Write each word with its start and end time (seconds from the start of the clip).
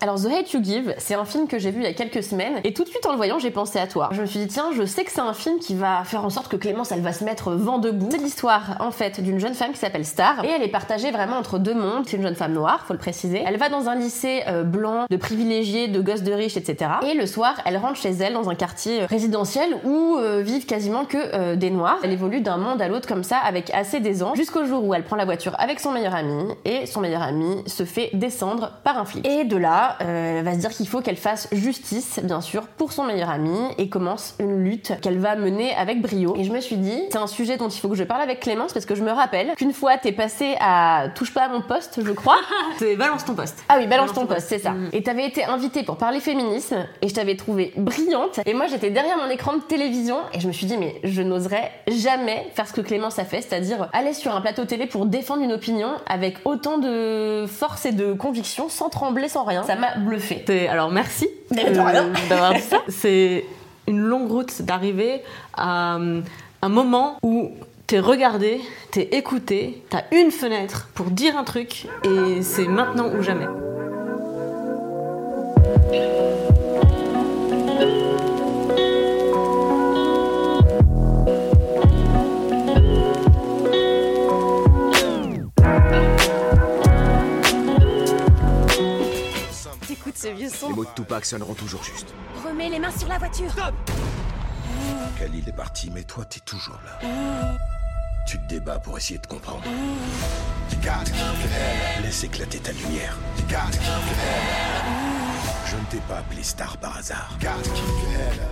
Alors 0.00 0.22
The 0.22 0.26
Hate 0.26 0.52
You 0.52 0.62
Give, 0.62 0.94
c'est 0.98 1.14
un 1.14 1.24
film 1.24 1.48
que 1.48 1.58
j'ai 1.58 1.72
vu 1.72 1.80
il 1.80 1.82
y 1.82 1.88
a 1.88 1.92
quelques 1.92 2.22
semaines 2.22 2.60
et 2.62 2.72
tout 2.72 2.84
de 2.84 2.88
suite 2.88 3.04
en 3.04 3.10
le 3.10 3.16
voyant 3.16 3.40
j'ai 3.40 3.50
pensé 3.50 3.80
à 3.80 3.88
toi. 3.88 4.10
Je 4.12 4.20
me 4.20 4.26
suis 4.26 4.38
dit 4.38 4.46
tiens 4.46 4.70
je 4.72 4.84
sais 4.84 5.02
que 5.02 5.10
c'est 5.10 5.18
un 5.18 5.32
film 5.32 5.58
qui 5.58 5.74
va 5.74 6.04
faire 6.04 6.24
en 6.24 6.30
sorte 6.30 6.46
que 6.46 6.54
Clémence 6.54 6.92
elle 6.92 7.00
va 7.00 7.12
se 7.12 7.24
mettre 7.24 7.50
vent 7.50 7.78
debout. 7.78 8.06
C'est 8.12 8.18
l'histoire 8.18 8.76
en 8.78 8.92
fait 8.92 9.20
d'une 9.20 9.40
jeune 9.40 9.54
femme 9.54 9.72
qui 9.72 9.78
s'appelle 9.78 10.04
Star 10.04 10.44
et 10.44 10.50
elle 10.50 10.62
est 10.62 10.68
partagée 10.68 11.10
vraiment 11.10 11.36
entre 11.36 11.58
deux 11.58 11.74
mondes. 11.74 12.04
C'est 12.06 12.16
une 12.16 12.22
jeune 12.22 12.36
femme 12.36 12.52
noire, 12.52 12.84
faut 12.86 12.92
le 12.92 13.00
préciser. 13.00 13.42
Elle 13.44 13.56
va 13.56 13.70
dans 13.70 13.88
un 13.88 13.96
lycée 13.96 14.44
euh, 14.46 14.62
blanc, 14.62 15.06
de 15.10 15.16
privilégiés, 15.16 15.88
de 15.88 16.00
gosses 16.00 16.22
de 16.22 16.32
riches, 16.32 16.56
etc. 16.56 16.92
Et 17.04 17.14
le 17.14 17.26
soir 17.26 17.60
elle 17.64 17.76
rentre 17.76 17.96
chez 17.96 18.10
elle 18.10 18.34
dans 18.34 18.48
un 18.48 18.54
quartier 18.54 19.02
euh, 19.02 19.06
résidentiel 19.06 19.78
où 19.82 20.16
euh, 20.16 20.42
vivent 20.42 20.66
quasiment 20.66 21.06
que 21.06 21.56
des 21.56 21.70
noirs. 21.70 21.98
Elle 22.04 22.12
évolue 22.12 22.40
d'un 22.40 22.58
monde 22.58 22.80
à 22.80 22.86
l'autre 22.86 23.08
comme 23.08 23.24
ça 23.24 23.38
avec 23.38 23.74
assez 23.74 23.98
d'aisance 23.98 24.36
jusqu'au 24.36 24.64
jour 24.64 24.84
où 24.84 24.94
elle 24.94 25.02
prend 25.02 25.16
la 25.16 25.24
voiture 25.24 25.56
avec 25.58 25.80
son 25.80 25.90
meilleur 25.90 26.14
ami 26.14 26.54
et 26.64 26.86
son 26.86 27.00
meilleur 27.00 27.22
ami 27.22 27.64
se 27.66 27.82
fait 27.82 28.10
descendre 28.12 28.74
par 28.84 28.96
un 28.96 29.04
flic. 29.04 29.26
Et 29.26 29.42
de 29.42 29.56
là 29.56 29.87
euh, 30.00 30.38
elle 30.38 30.44
va 30.44 30.54
se 30.54 30.58
dire 30.58 30.70
qu'il 30.70 30.88
faut 30.88 31.00
qu'elle 31.00 31.16
fasse 31.16 31.48
justice, 31.52 32.20
bien 32.22 32.40
sûr, 32.40 32.66
pour 32.66 32.92
son 32.92 33.04
meilleur 33.04 33.30
ami 33.30 33.56
et 33.78 33.88
commence 33.88 34.34
une 34.38 34.62
lutte 34.62 34.92
qu'elle 35.00 35.18
va 35.18 35.36
mener 35.36 35.74
avec 35.74 36.00
brio. 36.00 36.34
Et 36.36 36.44
je 36.44 36.52
me 36.52 36.60
suis 36.60 36.76
dit, 36.76 37.02
c'est 37.10 37.18
un 37.18 37.26
sujet 37.26 37.56
dont 37.56 37.68
il 37.68 37.80
faut 37.80 37.88
que 37.88 37.94
je 37.94 38.04
parle 38.04 38.22
avec 38.22 38.40
Clémence 38.40 38.72
parce 38.72 38.86
que 38.86 38.94
je 38.94 39.02
me 39.02 39.10
rappelle 39.10 39.54
qu'une 39.56 39.72
fois 39.72 39.98
t'es 39.98 40.12
passé 40.12 40.56
à 40.60 41.06
touche 41.14 41.32
pas 41.32 41.44
à 41.44 41.48
mon 41.48 41.60
poste, 41.60 42.00
je 42.04 42.12
crois. 42.12 42.38
C'est 42.78 42.96
balance 42.96 43.24
ton 43.24 43.34
poste. 43.34 43.62
Ah 43.68 43.76
oui, 43.78 43.86
balance 43.86 44.12
ton 44.12 44.26
poste, 44.26 44.48
c'est 44.48 44.58
ça. 44.58 44.74
Et 44.92 45.02
t'avais 45.02 45.26
été 45.26 45.44
invitée 45.44 45.82
pour 45.82 45.96
parler 45.96 46.20
féminisme 46.20 46.86
et 47.02 47.08
je 47.08 47.14
t'avais 47.14 47.36
trouvée 47.36 47.72
brillante. 47.76 48.40
Et 48.46 48.54
moi 48.54 48.66
j'étais 48.66 48.90
derrière 48.90 49.16
mon 49.16 49.28
écran 49.28 49.54
de 49.54 49.62
télévision 49.62 50.18
et 50.32 50.40
je 50.40 50.46
me 50.46 50.52
suis 50.52 50.66
dit 50.66 50.76
mais 50.76 51.00
je 51.02 51.22
n'oserais 51.22 51.72
jamais 51.88 52.46
faire 52.54 52.68
ce 52.68 52.72
que 52.72 52.80
Clémence 52.80 53.18
a 53.18 53.24
fait, 53.24 53.42
c'est-à-dire 53.42 53.88
aller 53.92 54.12
sur 54.12 54.34
un 54.34 54.40
plateau 54.40 54.64
télé 54.64 54.86
pour 54.86 55.06
défendre 55.06 55.42
une 55.42 55.52
opinion 55.52 55.90
avec 56.06 56.36
autant 56.44 56.78
de 56.78 57.46
force 57.46 57.86
et 57.86 57.92
de 57.92 58.12
conviction, 58.12 58.68
sans 58.68 58.88
trembler, 58.88 59.28
sans 59.28 59.44
rien. 59.44 59.62
Ça 59.64 59.76
m'a 59.78 59.96
bluffé. 59.96 60.68
Alors 60.68 60.90
merci 60.90 61.28
rien. 61.50 62.12
d'avoir 62.28 62.54
dit 62.54 62.60
ça. 62.60 62.82
C'est 62.88 63.44
une 63.86 64.00
longue 64.00 64.30
route 64.30 64.62
d'arriver 64.62 65.22
à 65.54 65.96
euh, 65.96 66.20
un 66.62 66.68
moment 66.68 67.18
où 67.22 67.52
t'es 67.86 68.00
regardé, 68.00 68.60
t'es 68.90 69.08
écouté, 69.12 69.82
t'as 69.88 70.02
une 70.12 70.30
fenêtre 70.30 70.88
pour 70.94 71.06
dire 71.06 71.38
un 71.38 71.44
truc 71.44 71.86
et 72.04 72.42
c'est 72.42 72.66
maintenant 72.66 73.08
ou 73.08 73.22
jamais. 73.22 73.46
Tupac 90.98 91.24
sonneront 91.24 91.54
toujours 91.54 91.84
juste. 91.84 92.08
Remets 92.44 92.70
les 92.70 92.80
mains 92.80 92.90
sur 92.90 93.06
la 93.06 93.18
voiture. 93.18 93.54
Khalil 95.16 95.48
est 95.48 95.52
parti, 95.52 95.92
mais 95.94 96.02
toi, 96.02 96.24
t'es 96.24 96.40
toujours 96.40 96.80
là. 96.84 97.08
Tu 98.26 98.36
te 98.36 98.48
débats 98.48 98.80
pour 98.80 98.98
essayer 98.98 99.20
de 99.20 99.26
comprendre. 99.28 99.62
Laisse 102.02 102.24
éclater 102.24 102.58
ta 102.58 102.72
lumière. 102.72 103.16
Je 105.70 105.76
ne 105.76 105.84
t'ai 105.90 106.06
pas 106.08 106.20
appelé 106.20 106.42
Star 106.42 106.78
par 106.78 106.96
hasard. 106.96 107.36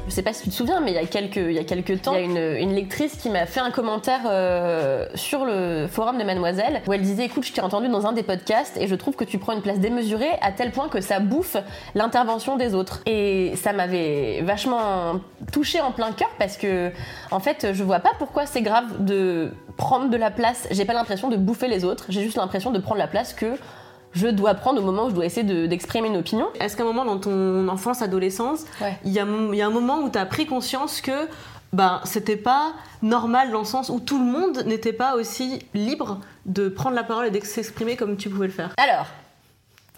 Je 0.06 0.12
sais 0.12 0.20
pas 0.20 0.34
si 0.34 0.42
tu 0.42 0.50
te 0.50 0.54
souviens, 0.54 0.80
mais 0.80 0.90
il 0.90 0.94
y 0.96 0.98
a 0.98 1.06
quelques, 1.06 1.36
il 1.36 1.52
y 1.52 1.58
a 1.58 1.64
quelques 1.64 2.02
temps, 2.02 2.12
il 2.12 2.20
y 2.20 2.22
a 2.22 2.24
une, 2.26 2.68
une 2.68 2.74
lectrice 2.74 3.16
qui 3.16 3.30
m'a 3.30 3.46
fait 3.46 3.60
un 3.60 3.70
commentaire 3.70 4.20
euh, 4.26 5.06
sur 5.14 5.46
le 5.46 5.86
forum 5.86 6.18
de 6.18 6.24
Mademoiselle 6.24 6.82
où 6.86 6.92
elle 6.92 7.00
disait 7.00 7.24
Écoute, 7.24 7.46
je 7.46 7.54
t'ai 7.54 7.62
entendu 7.62 7.88
dans 7.88 8.06
un 8.06 8.12
des 8.12 8.22
podcasts 8.22 8.76
et 8.76 8.86
je 8.86 8.94
trouve 8.94 9.16
que 9.16 9.24
tu 9.24 9.38
prends 9.38 9.54
une 9.54 9.62
place 9.62 9.78
démesurée 9.78 10.28
à 10.42 10.52
tel 10.52 10.72
point 10.72 10.90
que 10.90 11.00
ça 11.00 11.18
bouffe 11.18 11.56
l'intervention 11.94 12.56
des 12.58 12.74
autres. 12.74 13.00
Et 13.06 13.54
ça 13.56 13.72
m'avait 13.72 14.42
vachement 14.42 15.20
touchée 15.52 15.80
en 15.80 15.92
plein 15.92 16.12
cœur 16.12 16.30
parce 16.38 16.58
que, 16.58 16.92
en 17.30 17.40
fait, 17.40 17.68
je 17.72 17.82
vois 17.82 18.00
pas 18.00 18.12
pourquoi 18.18 18.44
c'est 18.44 18.62
grave 18.62 19.06
de 19.06 19.54
prendre 19.78 20.10
de 20.10 20.16
la 20.18 20.30
place. 20.30 20.68
J'ai 20.70 20.84
pas 20.84 20.92
l'impression 20.92 21.30
de 21.30 21.36
bouffer 21.36 21.68
les 21.68 21.82
autres, 21.82 22.04
j'ai 22.10 22.22
juste 22.22 22.36
l'impression 22.36 22.72
de 22.72 22.78
prendre 22.78 22.98
la 22.98 23.08
place 23.08 23.32
que 23.32 23.54
je 24.16 24.26
dois 24.28 24.54
prendre 24.54 24.80
au 24.82 24.84
moment 24.84 25.04
où 25.06 25.10
je 25.10 25.14
dois 25.14 25.26
essayer 25.26 25.44
de- 25.46 25.66
d'exprimer 25.66 26.08
une 26.08 26.16
opinion. 26.16 26.48
Est-ce 26.58 26.76
qu'à 26.76 26.82
un 26.82 26.86
moment 26.86 27.04
dans 27.04 27.18
ton 27.18 27.68
enfance, 27.68 28.02
adolescence, 28.02 28.64
Ouais. 28.80 28.98
il 29.04 29.12
y, 29.12 29.20
a, 29.20 29.26
il 29.52 29.54
y 29.54 29.62
a 29.62 29.66
un 29.66 29.70
moment 29.70 29.98
où 30.00 30.08
tu 30.10 30.18
as 30.18 30.26
pris 30.26 30.46
conscience 30.46 31.00
que 31.00 31.28
ben, 31.72 32.00
c'était 32.04 32.36
pas 32.36 32.72
normal 33.02 33.50
dans 33.50 33.58
le 33.58 33.64
sens 33.66 33.90
où 33.90 34.00
tout 34.00 34.18
le 34.18 34.24
monde 34.24 34.62
n'était 34.66 34.92
pas 34.94 35.14
aussi 35.16 35.58
libre 35.74 36.20
de 36.46 36.68
prendre 36.68 36.96
la 36.96 37.02
parole 37.04 37.26
et 37.26 37.30
de 37.30 37.44
s'exprimer 37.44 37.96
comme 37.96 38.16
tu 38.16 38.30
pouvais 38.30 38.46
le 38.46 38.52
faire? 38.52 38.70
Alors, 38.78 39.06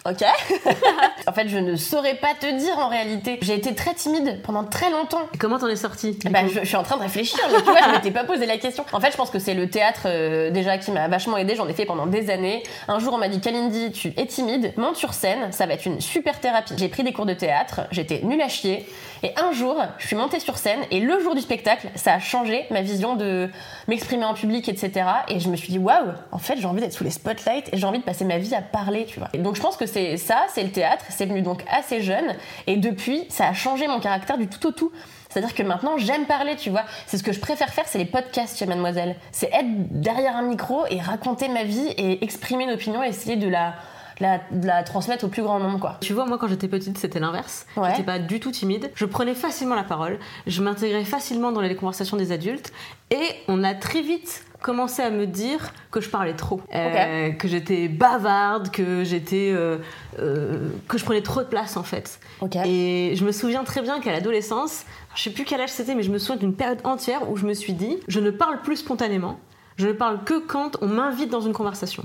ok. 0.05 0.23
en 1.27 1.33
fait, 1.33 1.47
je 1.47 1.57
ne 1.57 1.75
saurais 1.75 2.15
pas 2.15 2.33
te 2.39 2.57
dire 2.57 2.77
en 2.77 2.89
réalité. 2.89 3.39
J'ai 3.41 3.55
été 3.55 3.75
très 3.75 3.93
timide 3.93 4.41
pendant 4.43 4.63
très 4.63 4.89
longtemps. 4.89 5.27
Et 5.33 5.37
comment 5.37 5.59
t'en 5.59 5.67
es 5.67 5.75
sorti 5.75 6.11
du 6.11 6.29
Bah, 6.29 6.39
je 6.47 6.65
suis 6.65 6.75
en 6.75 6.83
train 6.83 6.97
de 6.97 7.01
réfléchir, 7.01 7.39
mais 7.51 7.57
tu 7.57 7.63
vois, 7.63 7.81
je 7.85 7.91
m'étais 7.91 8.11
pas 8.11 8.23
posé 8.23 8.45
la 8.45 8.57
question. 8.57 8.85
En 8.93 8.99
fait, 8.99 9.11
je 9.11 9.17
pense 9.17 9.29
que 9.29 9.39
c'est 9.39 9.53
le 9.53 9.69
théâtre 9.69 10.01
euh, 10.05 10.51
déjà 10.51 10.77
qui 10.77 10.91
m'a 10.91 11.07
vachement 11.07 11.37
aidé. 11.37 11.55
J'en 11.55 11.67
ai 11.67 11.73
fait 11.73 11.85
pendant 11.85 12.07
des 12.07 12.29
années. 12.29 12.63
Un 12.87 12.99
jour, 12.99 13.13
on 13.13 13.17
m'a 13.17 13.29
dit 13.29 13.39
Kalindi, 13.39 13.91
tu 13.91 14.13
es 14.17 14.25
timide, 14.25 14.73
monte 14.77 14.95
sur 14.95 15.13
scène, 15.13 15.51
ça 15.51 15.65
va 15.65 15.73
être 15.73 15.85
une 15.85 16.01
super 16.01 16.39
thérapie. 16.39 16.73
J'ai 16.77 16.89
pris 16.89 17.03
des 17.03 17.13
cours 17.13 17.25
de 17.25 17.33
théâtre, 17.33 17.81
j'étais 17.91 18.21
nulle 18.23 18.41
à 18.41 18.47
chier. 18.47 18.87
Et 19.23 19.31
un 19.37 19.51
jour, 19.51 19.75
je 19.97 20.07
suis 20.07 20.15
montée 20.15 20.39
sur 20.39 20.57
scène 20.57 20.79
et 20.91 21.01
le 21.01 21.19
jour 21.19 21.35
du 21.35 21.41
spectacle, 21.41 21.89
ça 21.95 22.13
a 22.13 22.19
changé 22.19 22.65
ma 22.71 22.81
vision 22.81 23.15
de 23.15 23.49
m'exprimer 23.87 24.23
en 24.23 24.33
public, 24.33 24.69
etc. 24.69 25.05
Et 25.27 25.39
je 25.39 25.49
me 25.49 25.57
suis 25.57 25.69
dit, 25.69 25.77
waouh, 25.77 26.13
en 26.31 26.37
fait, 26.37 26.57
j'ai 26.57 26.65
envie 26.65 26.79
d'être 26.79 26.93
sous 26.93 27.03
les 27.03 27.09
spotlights 27.09 27.69
et 27.73 27.77
j'ai 27.77 27.85
envie 27.85 27.99
de 27.99 28.03
passer 28.03 28.23
ma 28.23 28.37
vie 28.37 28.55
à 28.55 28.61
parler, 28.61 29.05
tu 29.05 29.19
vois. 29.19 29.27
Et 29.33 29.39
donc, 29.39 29.55
je 29.55 29.61
pense 29.61 29.75
que 29.75 29.85
c'est 29.91 30.17
ça, 30.17 30.45
c'est 30.53 30.63
le 30.63 30.71
théâtre. 30.71 31.05
C'est 31.09 31.25
venu 31.25 31.41
donc 31.41 31.63
assez 31.69 32.01
jeune. 32.01 32.35
Et 32.67 32.77
depuis, 32.77 33.25
ça 33.29 33.47
a 33.47 33.53
changé 33.53 33.87
mon 33.87 33.99
caractère 33.99 34.37
du 34.37 34.47
tout 34.47 34.67
au 34.67 34.71
tout. 34.71 34.91
C'est-à-dire 35.29 35.53
que 35.53 35.63
maintenant, 35.63 35.97
j'aime 35.97 36.25
parler, 36.25 36.55
tu 36.55 36.69
vois. 36.69 36.83
C'est 37.05 37.17
ce 37.17 37.23
que 37.23 37.31
je 37.31 37.39
préfère 37.39 37.69
faire, 37.69 37.87
c'est 37.87 37.99
les 37.99 38.05
podcasts 38.05 38.57
chez 38.57 38.65
Mademoiselle. 38.65 39.15
C'est 39.31 39.49
être 39.53 40.01
derrière 40.01 40.35
un 40.35 40.41
micro 40.41 40.85
et 40.89 40.99
raconter 40.99 41.49
ma 41.49 41.63
vie 41.63 41.87
et 41.97 42.23
exprimer 42.23 42.63
une 42.63 42.71
opinion 42.71 43.03
et 43.03 43.09
essayer 43.09 43.35
de 43.35 43.47
la, 43.47 43.75
la, 44.19 44.83
transmettre 44.83 45.25
au 45.25 45.27
plus 45.27 45.43
grand 45.43 45.59
nombre, 45.59 45.79
quoi. 45.79 45.97
Tu 46.01 46.13
vois, 46.13 46.25
moi 46.25 46.37
quand 46.39 46.47
j'étais 46.47 46.67
petite, 46.67 46.97
c'était 46.97 47.19
l'inverse. 47.19 47.67
Ouais. 47.77 47.89
J'étais 47.91 48.03
pas 48.03 48.19
du 48.19 48.39
tout 48.39 48.51
timide. 48.51 48.91
Je 48.95 49.05
prenais 49.05 49.35
facilement 49.35 49.75
la 49.75 49.83
parole. 49.83 50.19
Je 50.47 50.61
m'intégrais 50.61 51.05
facilement 51.05 51.51
dans 51.51 51.61
les 51.61 51.75
conversations 51.75 52.17
des 52.17 52.31
adultes. 52.31 52.73
Et 53.11 53.23
on 53.47 53.63
a 53.63 53.75
très 53.75 54.01
vite 54.01 54.43
commencé 54.61 55.01
à 55.01 55.09
me 55.09 55.25
dire 55.25 55.73
que 55.91 56.01
je 56.01 56.09
parlais 56.09 56.33
trop, 56.35 56.61
Euh, 56.73 57.31
que 57.31 57.47
j'étais 57.47 57.87
bavarde, 57.87 58.69
que 58.71 59.03
j'étais, 59.03 59.51
euh, 59.53 59.77
euh, 60.19 60.69
que 60.87 60.97
je 60.97 61.05
prenais 61.05 61.21
trop 61.21 61.41
de 61.41 61.47
place 61.47 61.77
en 61.77 61.83
fait. 61.83 62.19
Et 62.65 63.13
je 63.15 63.25
me 63.25 63.31
souviens 63.31 63.63
très 63.63 63.81
bien 63.81 63.99
qu'à 63.99 64.11
l'adolescence, 64.11 64.85
je 65.15 65.23
sais 65.23 65.29
plus 65.31 65.45
quel 65.45 65.61
âge 65.61 65.69
c'était, 65.69 65.95
mais 65.95 66.03
je 66.03 66.11
me 66.11 66.17
souviens 66.17 66.37
d'une 66.37 66.53
période 66.53 66.79
entière 66.83 67.29
où 67.29 67.37
je 67.37 67.45
me 67.45 67.53
suis 67.53 67.73
dit, 67.73 67.97
je 68.07 68.19
ne 68.19 68.31
parle 68.31 68.61
plus 68.61 68.77
spontanément. 68.77 69.39
Je 69.77 69.87
ne 69.87 69.93
parle 69.93 70.23
que 70.25 70.39
quand 70.39 70.77
on 70.81 70.87
m'invite 70.87 71.29
dans 71.29 71.41
une 71.41 71.53
conversation. 71.53 72.03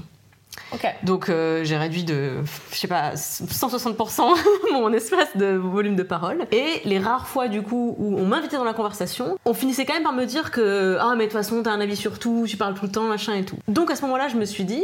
Donc 1.03 1.29
euh, 1.29 1.65
j'ai 1.65 1.77
réduit 1.77 2.05
de, 2.05 2.39
je 2.73 2.77
sais 2.77 2.89
pas, 2.89 3.15
160% 3.15 4.23
mon 4.73 4.93
espace 4.93 5.37
de 5.37 5.55
volume 5.55 5.97
de 5.97 6.03
parole. 6.03 6.47
Et 6.53 6.81
les 6.85 6.99
rares 6.99 7.27
fois 7.27 7.49
du 7.49 7.63
coup 7.63 7.95
où 7.99 8.19
on 8.19 8.27
m'invitait 8.27 8.57
dans 8.57 8.65
la 8.65 8.75
conversation, 8.75 9.39
on 9.45 9.55
finissait 9.55 9.85
quand 9.85 9.95
même 9.95 10.03
par 10.03 10.13
me 10.13 10.25
dire 10.25 10.51
que 10.51 10.97
ah 11.01 11.15
mais 11.17 11.27
de 11.27 11.31
toute 11.31 11.39
façon 11.39 11.63
t'as 11.63 11.73
un 11.73 11.81
avis 11.81 11.97
sur 11.97 12.19
tout, 12.19 12.45
tu 12.49 12.57
parles 12.57 12.75
tout 12.75 12.87
le 12.87 12.93
temps, 12.93 13.05
machin 13.05 13.35
et 13.35 13.45
tout. 13.45 13.57
Donc 13.69 13.91
à 13.91 13.97
ce 13.97 14.03
moment-là 14.03 14.29
je 14.29 14.37
me 14.37 14.45
suis 14.45 14.65
dit, 14.65 14.83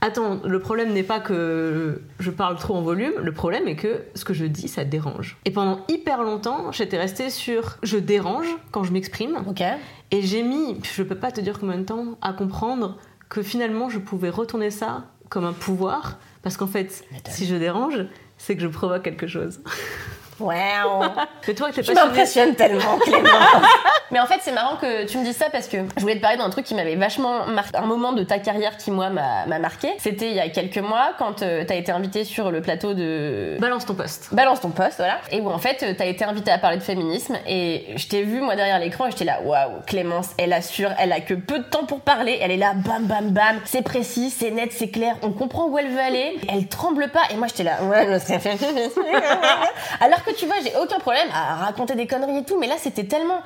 attends, 0.00 0.40
le 0.44 0.58
problème 0.58 0.92
n'est 0.92 1.02
pas 1.02 1.20
que 1.20 2.02
je 2.18 2.30
parle 2.30 2.56
trop 2.56 2.74
en 2.74 2.82
volume, 2.82 3.12
le 3.20 3.32
problème 3.32 3.68
est 3.68 3.76
que 3.76 4.02
ce 4.14 4.24
que 4.24 4.34
je 4.34 4.44
dis 4.44 4.68
ça 4.68 4.84
dérange. 4.84 5.38
Et 5.44 5.50
pendant 5.50 5.80
hyper 5.88 6.22
longtemps 6.22 6.72
j'étais 6.72 6.98
restée 6.98 7.30
sur 7.30 7.78
je 7.82 7.96
dérange 7.96 8.48
quand 8.72 8.84
je 8.84 8.92
m'exprime. 8.92 9.42
Et 10.12 10.22
j'ai 10.22 10.42
mis, 10.42 10.76
je 10.82 11.04
peux 11.04 11.14
pas 11.14 11.30
te 11.30 11.40
dire 11.40 11.58
combien 11.60 11.78
de 11.78 11.84
temps, 11.84 12.18
à 12.20 12.32
comprendre 12.32 12.96
que 13.30 13.42
finalement 13.42 13.88
je 13.88 13.98
pouvais 13.98 14.28
retourner 14.28 14.70
ça 14.70 15.06
comme 15.30 15.44
un 15.46 15.54
pouvoir, 15.54 16.18
parce 16.42 16.58
qu'en 16.58 16.66
fait, 16.66 17.04
si 17.28 17.46
je 17.46 17.54
dérange, 17.54 18.04
c'est 18.36 18.56
que 18.56 18.62
je 18.62 18.68
provoque 18.68 19.02
quelque 19.02 19.26
chose. 19.26 19.62
Wow. 20.40 21.04
Mais 21.46 21.54
toi, 21.54 21.70
t'es 21.72 21.82
Tu 21.82 21.92
m'impressionnes 21.92 22.54
tellement, 22.54 22.96
Clément. 23.02 23.28
Mais 24.10 24.18
en 24.20 24.26
fait, 24.26 24.38
c'est 24.40 24.52
marrant 24.52 24.76
que 24.76 25.06
tu 25.06 25.18
me 25.18 25.24
dises 25.24 25.36
ça 25.36 25.50
parce 25.50 25.68
que 25.68 25.78
je 25.96 26.00
voulais 26.00 26.16
te 26.16 26.20
parler 26.20 26.36
d'un 26.36 26.50
truc 26.50 26.64
qui 26.64 26.74
m'avait 26.74 26.96
vachement 26.96 27.46
marqué, 27.46 27.76
un 27.76 27.86
moment 27.86 28.12
de 28.12 28.24
ta 28.24 28.38
carrière 28.38 28.76
qui, 28.76 28.90
moi, 28.90 29.10
m'a 29.10 29.46
m'a 29.46 29.58
marqué. 29.58 29.88
C'était 29.98 30.28
il 30.28 30.34
y 30.34 30.40
a 30.40 30.48
quelques 30.48 30.78
mois 30.78 31.10
quand 31.18 31.42
euh, 31.42 31.64
t'as 31.66 31.76
été 31.76 31.92
invité 31.92 32.24
sur 32.24 32.50
le 32.50 32.60
plateau 32.60 32.94
de. 32.94 33.56
Balance 33.60 33.86
ton 33.86 33.94
poste. 33.94 34.28
Balance 34.32 34.60
ton 34.60 34.70
poste, 34.70 34.96
voilà. 34.98 35.18
Et 35.30 35.40
où 35.40 35.50
en 35.50 35.58
fait, 35.58 35.82
euh, 35.82 35.94
t'as 35.96 36.06
été 36.06 36.24
invité 36.24 36.50
à 36.50 36.58
parler 36.58 36.78
de 36.78 36.82
féminisme. 36.82 37.36
Et 37.46 37.86
je 37.96 38.06
t'ai 38.08 38.22
vu, 38.22 38.40
moi, 38.40 38.56
derrière 38.56 38.78
l'écran, 38.78 39.06
et 39.06 39.10
j'étais 39.10 39.24
là, 39.24 39.40
waouh, 39.44 39.80
Clémence, 39.86 40.30
elle 40.38 40.52
assure, 40.52 40.90
elle 40.98 41.12
a 41.12 41.20
que 41.20 41.34
peu 41.34 41.58
de 41.58 41.64
temps 41.64 41.84
pour 41.84 42.00
parler. 42.00 42.38
Elle 42.40 42.50
est 42.50 42.56
là, 42.56 42.72
bam, 42.74 43.04
bam, 43.04 43.30
bam. 43.30 43.56
C'est 43.64 43.82
précis, 43.82 44.30
c'est 44.30 44.50
net, 44.50 44.70
c'est 44.72 44.90
clair. 44.90 45.16
On 45.22 45.30
comprend 45.30 45.66
où 45.66 45.78
elle 45.78 45.88
veut 45.88 46.00
aller. 46.00 46.38
Elle 46.48 46.66
tremble 46.66 47.08
pas. 47.08 47.22
Et 47.30 47.36
moi, 47.36 47.46
j'étais 47.48 47.64
là, 47.64 47.82
ouais, 47.82 48.06
je 48.12 48.18
sais. 48.18 48.40
Alors 50.00 50.24
que 50.24 50.29
tu 50.36 50.46
vois, 50.46 50.56
j'ai 50.62 50.76
aucun 50.76 50.98
problème 50.98 51.28
à 51.32 51.56
raconter 51.56 51.94
des 51.94 52.06
conneries 52.06 52.38
et 52.38 52.44
tout. 52.44 52.58
Mais 52.58 52.66
là, 52.66 52.76
c'était 52.78 53.04
tellement. 53.04 53.42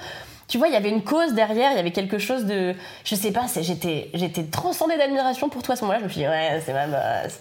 Tu 0.48 0.58
vois, 0.58 0.68
il 0.68 0.74
y 0.74 0.76
avait 0.76 0.90
une 0.90 1.02
cause 1.02 1.34
derrière, 1.34 1.72
il 1.72 1.76
y 1.76 1.80
avait 1.80 1.92
quelque 1.92 2.18
chose 2.18 2.44
de. 2.44 2.74
Je 3.04 3.14
sais 3.14 3.32
pas, 3.32 3.46
j'étais 3.60 4.10
j'étais 4.14 4.44
transcendée 4.44 4.96
d'admiration 4.96 5.48
pour 5.48 5.62
toi 5.62 5.74
à 5.74 5.76
ce 5.76 5.82
moment-là. 5.82 6.00
Je 6.00 6.04
me 6.04 6.08
suis 6.08 6.20
dit, 6.20 6.26
ouais, 6.26 6.60
c'est 6.64 6.72
ma 6.72 6.86
boss. 6.86 7.40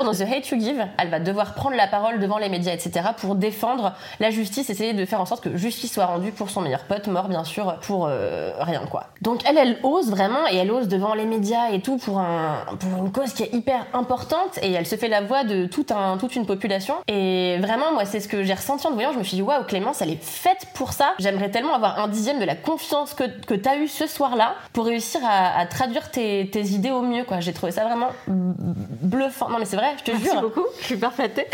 Dans 0.00 0.12
The 0.12 0.22
Hate 0.22 0.48
You 0.50 0.60
Give, 0.60 0.84
elle 0.98 1.08
va 1.08 1.20
devoir 1.20 1.54
prendre 1.54 1.76
la 1.76 1.86
parole 1.86 2.18
devant 2.18 2.38
les 2.38 2.48
médias, 2.48 2.72
etc., 2.72 3.10
pour 3.16 3.34
défendre 3.34 3.92
la 4.20 4.30
justice, 4.30 4.70
essayer 4.70 4.94
de 4.94 5.04
faire 5.04 5.20
en 5.20 5.26
sorte 5.26 5.44
que 5.44 5.56
justice 5.56 5.92
soit 5.92 6.06
rendue 6.06 6.32
pour 6.32 6.50
son 6.50 6.60
meilleur 6.60 6.84
pote, 6.84 7.06
mort 7.06 7.28
bien 7.28 7.44
sûr, 7.44 7.76
pour 7.82 8.06
euh, 8.08 8.52
rien 8.60 8.82
quoi. 8.90 9.06
Donc 9.20 9.42
elle, 9.48 9.58
elle 9.58 9.78
ose 9.82 10.10
vraiment, 10.10 10.46
et 10.50 10.56
elle 10.56 10.70
ose 10.70 10.88
devant 10.88 11.14
les 11.14 11.26
médias 11.26 11.70
et 11.70 11.80
tout 11.80 11.98
pour, 11.98 12.18
un, 12.18 12.64
pour 12.78 13.04
une 13.04 13.12
cause 13.12 13.32
qui 13.32 13.42
est 13.42 13.54
hyper 13.54 13.86
importante, 13.92 14.58
et 14.62 14.72
elle 14.72 14.86
se 14.86 14.96
fait 14.96 15.08
la 15.08 15.20
voix 15.20 15.44
de 15.44 15.66
tout 15.66 15.86
un, 15.90 16.16
toute 16.18 16.36
une 16.36 16.46
population. 16.46 16.94
Et 17.08 17.58
vraiment, 17.58 17.92
moi, 17.92 18.04
c'est 18.04 18.20
ce 18.20 18.28
que 18.28 18.42
j'ai 18.42 18.54
ressenti 18.54 18.86
en 18.86 18.90
te 18.90 18.94
voyant. 18.94 19.12
Je 19.12 19.18
me 19.18 19.24
suis 19.24 19.36
dit, 19.36 19.42
waouh, 19.42 19.64
Clémence, 19.64 20.02
elle 20.02 20.10
est 20.10 20.22
faite 20.22 20.66
pour 20.74 20.92
ça. 20.92 21.14
J'aimerais 21.18 21.50
tellement 21.50 21.74
avoir 21.74 21.91
un 21.98 22.08
dixième 22.08 22.38
de 22.38 22.44
la 22.44 22.54
confiance 22.56 23.14
que, 23.14 23.24
que 23.46 23.54
t'as 23.54 23.76
eu 23.76 23.88
ce 23.88 24.06
soir-là 24.06 24.54
pour 24.72 24.86
réussir 24.86 25.20
à, 25.24 25.58
à 25.58 25.66
traduire 25.66 26.10
tes, 26.10 26.48
tes 26.50 26.62
idées 26.62 26.90
au 26.90 27.02
mieux, 27.02 27.24
quoi. 27.24 27.40
J'ai 27.40 27.52
trouvé 27.52 27.72
ça 27.72 27.84
vraiment 27.84 28.10
bluffant. 28.26 29.48
Non, 29.50 29.58
mais 29.58 29.64
c'est 29.64 29.76
vrai, 29.76 29.94
je 29.98 30.04
te 30.04 30.10
Merci 30.10 30.30
jure. 30.30 30.40
beaucoup, 30.42 30.64
je 30.80 30.84
suis 30.84 30.94
hyper 30.94 31.12
flattée. 31.12 31.46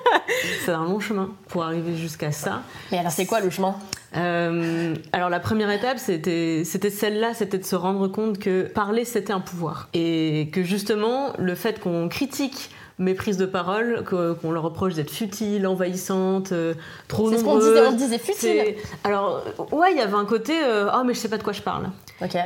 c'est 0.64 0.72
un 0.72 0.84
long 0.84 1.00
chemin 1.00 1.30
pour 1.48 1.64
arriver 1.64 1.96
jusqu'à 1.96 2.32
ça. 2.32 2.62
Mais 2.92 2.98
alors, 2.98 3.12
c'est 3.12 3.26
quoi 3.26 3.40
le 3.40 3.50
chemin? 3.50 3.74
Euh, 4.16 4.96
alors 5.12 5.28
la 5.30 5.38
première 5.38 5.70
étape, 5.70 5.98
c'était 5.98 6.62
c'était 6.64 6.90
celle-là, 6.90 7.32
c'était 7.32 7.58
de 7.58 7.64
se 7.64 7.76
rendre 7.76 8.08
compte 8.08 8.38
que 8.40 8.62
parler, 8.62 9.04
c'était 9.04 9.32
un 9.32 9.40
pouvoir. 9.40 9.88
Et 9.94 10.50
que 10.52 10.64
justement, 10.64 11.28
le 11.38 11.54
fait 11.54 11.80
qu'on 11.80 12.08
critique 12.08 12.70
mes 13.00 13.14
prises 13.14 13.38
de 13.38 13.46
parole, 13.46 14.04
qu'on 14.04 14.52
leur 14.52 14.62
reproche 14.62 14.94
d'être 14.94 15.10
futiles, 15.10 15.66
envahissantes, 15.66 16.52
euh, 16.52 16.74
trop 17.08 17.30
C'est 17.30 17.38
ce 17.38 17.44
qu'on 17.44 17.54
nombreuses. 17.54 17.74
disait, 17.74 17.86
on 17.86 17.92
disait 17.92 18.18
futile. 18.18 18.74
Alors, 19.04 19.42
ouais, 19.72 19.92
il 19.92 19.96
y 19.96 20.00
avait 20.02 20.14
un 20.14 20.26
côté, 20.26 20.52
euh, 20.62 20.90
oh 20.94 21.02
mais 21.04 21.14
je 21.14 21.18
sais 21.18 21.30
pas 21.30 21.38
de 21.38 21.42
quoi 21.42 21.54
je 21.54 21.62
parle. 21.62 21.90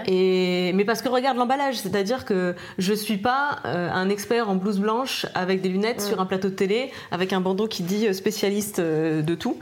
Et, 0.06 0.72
mais 0.74 0.84
parce 0.84 1.02
que 1.02 1.08
regarde 1.08 1.36
l'emballage, 1.36 1.78
c'est-à-dire 1.78 2.24
que 2.24 2.54
je 2.78 2.94
suis 2.94 3.16
pas 3.16 3.58
euh, 3.64 3.90
un 3.90 4.08
expert 4.08 4.48
en 4.48 4.54
blouse 4.54 4.78
blanche 4.78 5.26
avec 5.34 5.60
des 5.60 5.68
lunettes 5.68 6.00
sur 6.00 6.20
un 6.20 6.26
plateau 6.26 6.48
de 6.48 6.54
télé 6.54 6.92
avec 7.10 7.32
un 7.32 7.40
bandeau 7.40 7.66
qui 7.66 7.82
dit 7.82 8.14
spécialiste 8.14 8.80
de 8.80 9.34
tout 9.34 9.58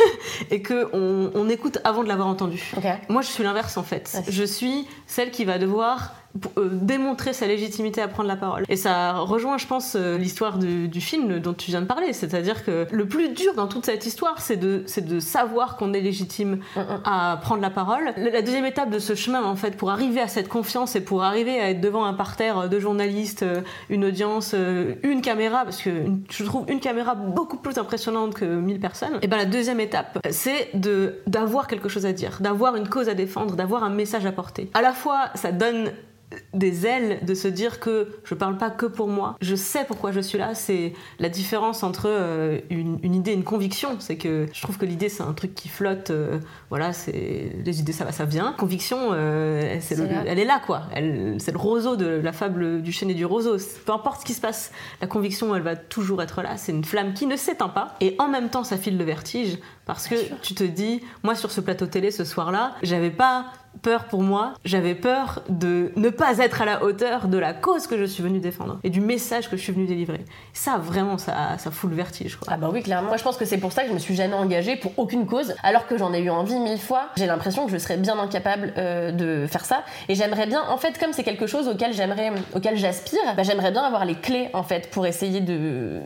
et 0.52 0.62
que 0.62 0.88
on, 0.92 1.32
on 1.34 1.48
écoute 1.48 1.78
avant 1.82 2.04
de 2.04 2.08
l'avoir 2.08 2.28
entendu. 2.28 2.72
Moi, 3.08 3.22
je 3.22 3.28
suis 3.28 3.42
l'inverse 3.42 3.76
en 3.76 3.82
fait. 3.82 4.22
Je 4.28 4.44
suis 4.44 4.86
celle 5.08 5.32
qui 5.32 5.44
va 5.44 5.58
devoir 5.58 6.14
euh, 6.58 6.68
démontrer 6.72 7.32
sa 7.32 7.46
légitimité 7.46 8.00
à 8.02 8.08
prendre 8.08 8.28
la 8.28 8.36
parole. 8.36 8.64
Et 8.68 8.76
ça 8.76 9.12
rejoint, 9.18 9.58
je 9.58 9.66
pense, 9.66 9.94
euh, 9.96 10.18
l'histoire 10.18 10.58
du, 10.58 10.88
du 10.88 11.00
film 11.00 11.38
dont 11.40 11.54
tu 11.54 11.70
viens 11.70 11.80
de 11.80 11.86
parler. 11.86 12.12
C'est-à-dire 12.12 12.64
que 12.64 12.86
le 12.90 13.06
plus 13.06 13.28
dur 13.30 13.54
dans 13.54 13.66
toute 13.66 13.86
cette 13.86 14.06
histoire, 14.06 14.40
c'est 14.40 14.56
de, 14.56 14.82
c'est 14.86 15.04
de 15.06 15.20
savoir 15.20 15.76
qu'on 15.76 15.92
est 15.92 16.00
légitime 16.00 16.58
à 17.04 17.38
prendre 17.42 17.62
la 17.62 17.70
parole. 17.70 18.12
La 18.16 18.30
la 18.30 18.42
deuxième 18.42 18.66
étape 18.66 18.90
de 18.90 18.98
ce 18.98 19.14
chemin, 19.14 19.42
en 19.44 19.56
fait, 19.56 19.76
pour 19.76 19.90
arriver 19.90 20.20
à 20.20 20.28
cette 20.28 20.48
confiance 20.48 20.94
et 20.96 21.00
pour 21.00 21.22
arriver 21.22 21.58
à 21.60 21.70
être 21.70 21.80
devant 21.80 22.04
un 22.04 22.14
parterre 22.14 22.68
de 22.68 22.78
journalistes, 22.78 23.42
euh, 23.42 23.62
une 23.88 24.04
audience, 24.04 24.54
une 25.02 25.20
caméra, 25.22 25.64
parce 25.64 25.80
que 25.82 25.90
une- 25.90 26.22
je 26.30 26.44
trouve 26.44 26.64
une 26.68 26.80
caméra 26.80 27.14
beaucoup 27.14 27.56
plus 27.56 27.78
impressionnante 27.78 28.34
que 28.34 28.44
1000 28.44 28.78
personnes, 28.80 29.18
et 29.22 29.26
ben 29.26 29.36
la 29.36 29.46
deuxième 29.46 29.80
étape, 29.80 30.18
c'est 30.30 30.68
de 30.74 31.16
d'avoir 31.26 31.66
quelque 31.66 31.88
chose 31.88 32.04
à 32.06 32.12
dire, 32.12 32.38
d'avoir 32.40 32.76
une 32.76 32.88
cause 32.88 33.08
à 33.08 33.14
défendre, 33.14 33.54
d'avoir 33.56 33.84
un 33.84 33.90
message 33.90 34.26
à 34.26 34.32
porter. 34.32 34.70
À 34.74 34.82
la 34.82 34.92
fois, 34.92 35.30
ça 35.34 35.52
donne 35.52 35.90
des 36.52 36.86
ailes 36.86 37.20
de 37.24 37.34
se 37.34 37.46
dire 37.46 37.78
que 37.78 38.08
je 38.24 38.34
parle 38.34 38.58
pas 38.58 38.70
que 38.70 38.86
pour 38.86 39.06
moi, 39.08 39.36
je 39.40 39.54
sais 39.54 39.84
pourquoi 39.86 40.10
je 40.10 40.18
suis 40.20 40.38
là, 40.38 40.54
c'est 40.54 40.92
la 41.20 41.28
différence 41.28 41.82
entre 41.84 42.06
euh, 42.08 42.58
une, 42.68 42.98
une 43.04 43.14
idée 43.14 43.30
et 43.30 43.34
une 43.34 43.44
conviction, 43.44 43.96
c'est 44.00 44.16
que 44.16 44.46
je 44.52 44.60
trouve 44.62 44.76
que 44.76 44.84
l'idée 44.86 45.08
c'est 45.08 45.22
un 45.22 45.32
truc 45.34 45.54
qui 45.54 45.68
flotte, 45.68 46.10
euh, 46.10 46.38
voilà, 46.68 46.92
c'est 46.92 47.52
les 47.64 47.78
idées 47.80 47.92
ça 47.92 48.04
va, 48.04 48.10
ça 48.10 48.24
vient. 48.24 48.54
Conviction, 48.58 49.10
euh, 49.12 49.76
c'est 49.80 49.94
le- 49.96 50.08
elle 50.26 50.38
est 50.40 50.44
là 50.44 50.60
quoi, 50.64 50.82
elle, 50.92 51.36
c'est 51.38 51.52
le 51.52 51.58
roseau 51.58 51.94
de 51.94 52.06
la 52.06 52.32
fable 52.32 52.82
du 52.82 52.90
chêne 52.90 53.10
et 53.10 53.14
du 53.14 53.24
roseau, 53.24 53.56
peu 53.84 53.92
importe 53.92 54.22
ce 54.22 54.26
qui 54.26 54.34
se 54.34 54.40
passe, 54.40 54.72
la 55.00 55.06
conviction 55.06 55.54
elle 55.54 55.62
va 55.62 55.76
toujours 55.76 56.22
être 56.22 56.42
là, 56.42 56.56
c'est 56.56 56.72
une 56.72 56.84
flamme 56.84 57.14
qui 57.14 57.26
ne 57.26 57.36
s'éteint 57.36 57.68
pas, 57.68 57.94
et 58.00 58.16
en 58.18 58.26
même 58.28 58.48
temps 58.48 58.64
ça 58.64 58.76
file 58.78 58.98
le 58.98 59.04
vertige, 59.04 59.58
parce 59.84 60.08
que 60.08 60.16
tu 60.42 60.54
te 60.54 60.64
dis, 60.64 61.02
moi 61.22 61.36
sur 61.36 61.52
ce 61.52 61.60
plateau 61.60 61.86
télé 61.86 62.10
ce 62.10 62.24
soir-là, 62.24 62.74
j'avais 62.82 63.10
pas 63.10 63.46
peur 63.82 64.04
pour 64.04 64.22
moi, 64.22 64.54
j'avais 64.64 64.94
peur 64.94 65.42
de 65.48 65.92
ne 65.96 66.10
pas 66.10 66.38
être 66.38 66.62
à 66.62 66.64
la 66.64 66.82
hauteur 66.82 67.28
de 67.28 67.38
la 67.38 67.54
cause 67.54 67.86
que 67.86 67.98
je 67.98 68.04
suis 68.04 68.22
venue 68.22 68.40
défendre 68.40 68.78
et 68.84 68.90
du 68.90 69.00
message 69.00 69.48
que 69.48 69.56
je 69.56 69.62
suis 69.62 69.72
venue 69.72 69.86
délivrer. 69.86 70.24
Ça, 70.52 70.78
vraiment, 70.78 71.18
ça, 71.18 71.58
ça 71.58 71.70
fout 71.70 71.90
le 71.90 71.96
vertige. 71.96 72.38
Ah 72.48 72.56
bah 72.56 72.70
oui, 72.72 72.82
clairement. 72.82 73.08
Moi, 73.08 73.16
je 73.16 73.22
pense 73.22 73.36
que 73.36 73.44
c'est 73.44 73.58
pour 73.58 73.72
ça 73.72 73.82
que 73.82 73.88
je 73.88 73.94
me 73.94 73.98
suis 73.98 74.14
jamais 74.14 74.34
engagée 74.34 74.76
pour 74.76 74.92
aucune 74.98 75.26
cause, 75.26 75.54
alors 75.62 75.86
que 75.86 75.98
j'en 75.98 76.12
ai 76.12 76.20
eu 76.20 76.30
envie 76.30 76.58
mille 76.58 76.80
fois. 76.80 77.08
J'ai 77.16 77.26
l'impression 77.26 77.66
que 77.66 77.72
je 77.72 77.78
serais 77.78 77.96
bien 77.96 78.18
incapable 78.18 78.72
euh, 78.76 79.12
de 79.12 79.46
faire 79.46 79.64
ça. 79.64 79.84
Et 80.08 80.14
j'aimerais 80.14 80.46
bien, 80.46 80.62
en 80.68 80.76
fait, 80.76 80.98
comme 80.98 81.12
c'est 81.12 81.24
quelque 81.24 81.46
chose 81.46 81.68
auquel 81.68 81.92
j'aimerais, 81.92 82.32
auquel 82.54 82.76
j'aspire, 82.76 83.20
bah, 83.36 83.42
j'aimerais 83.42 83.70
bien 83.70 83.82
avoir 83.82 84.04
les 84.04 84.14
clés, 84.14 84.48
en 84.52 84.62
fait, 84.62 84.90
pour 84.90 85.06
essayer 85.06 85.40
de 85.40 86.00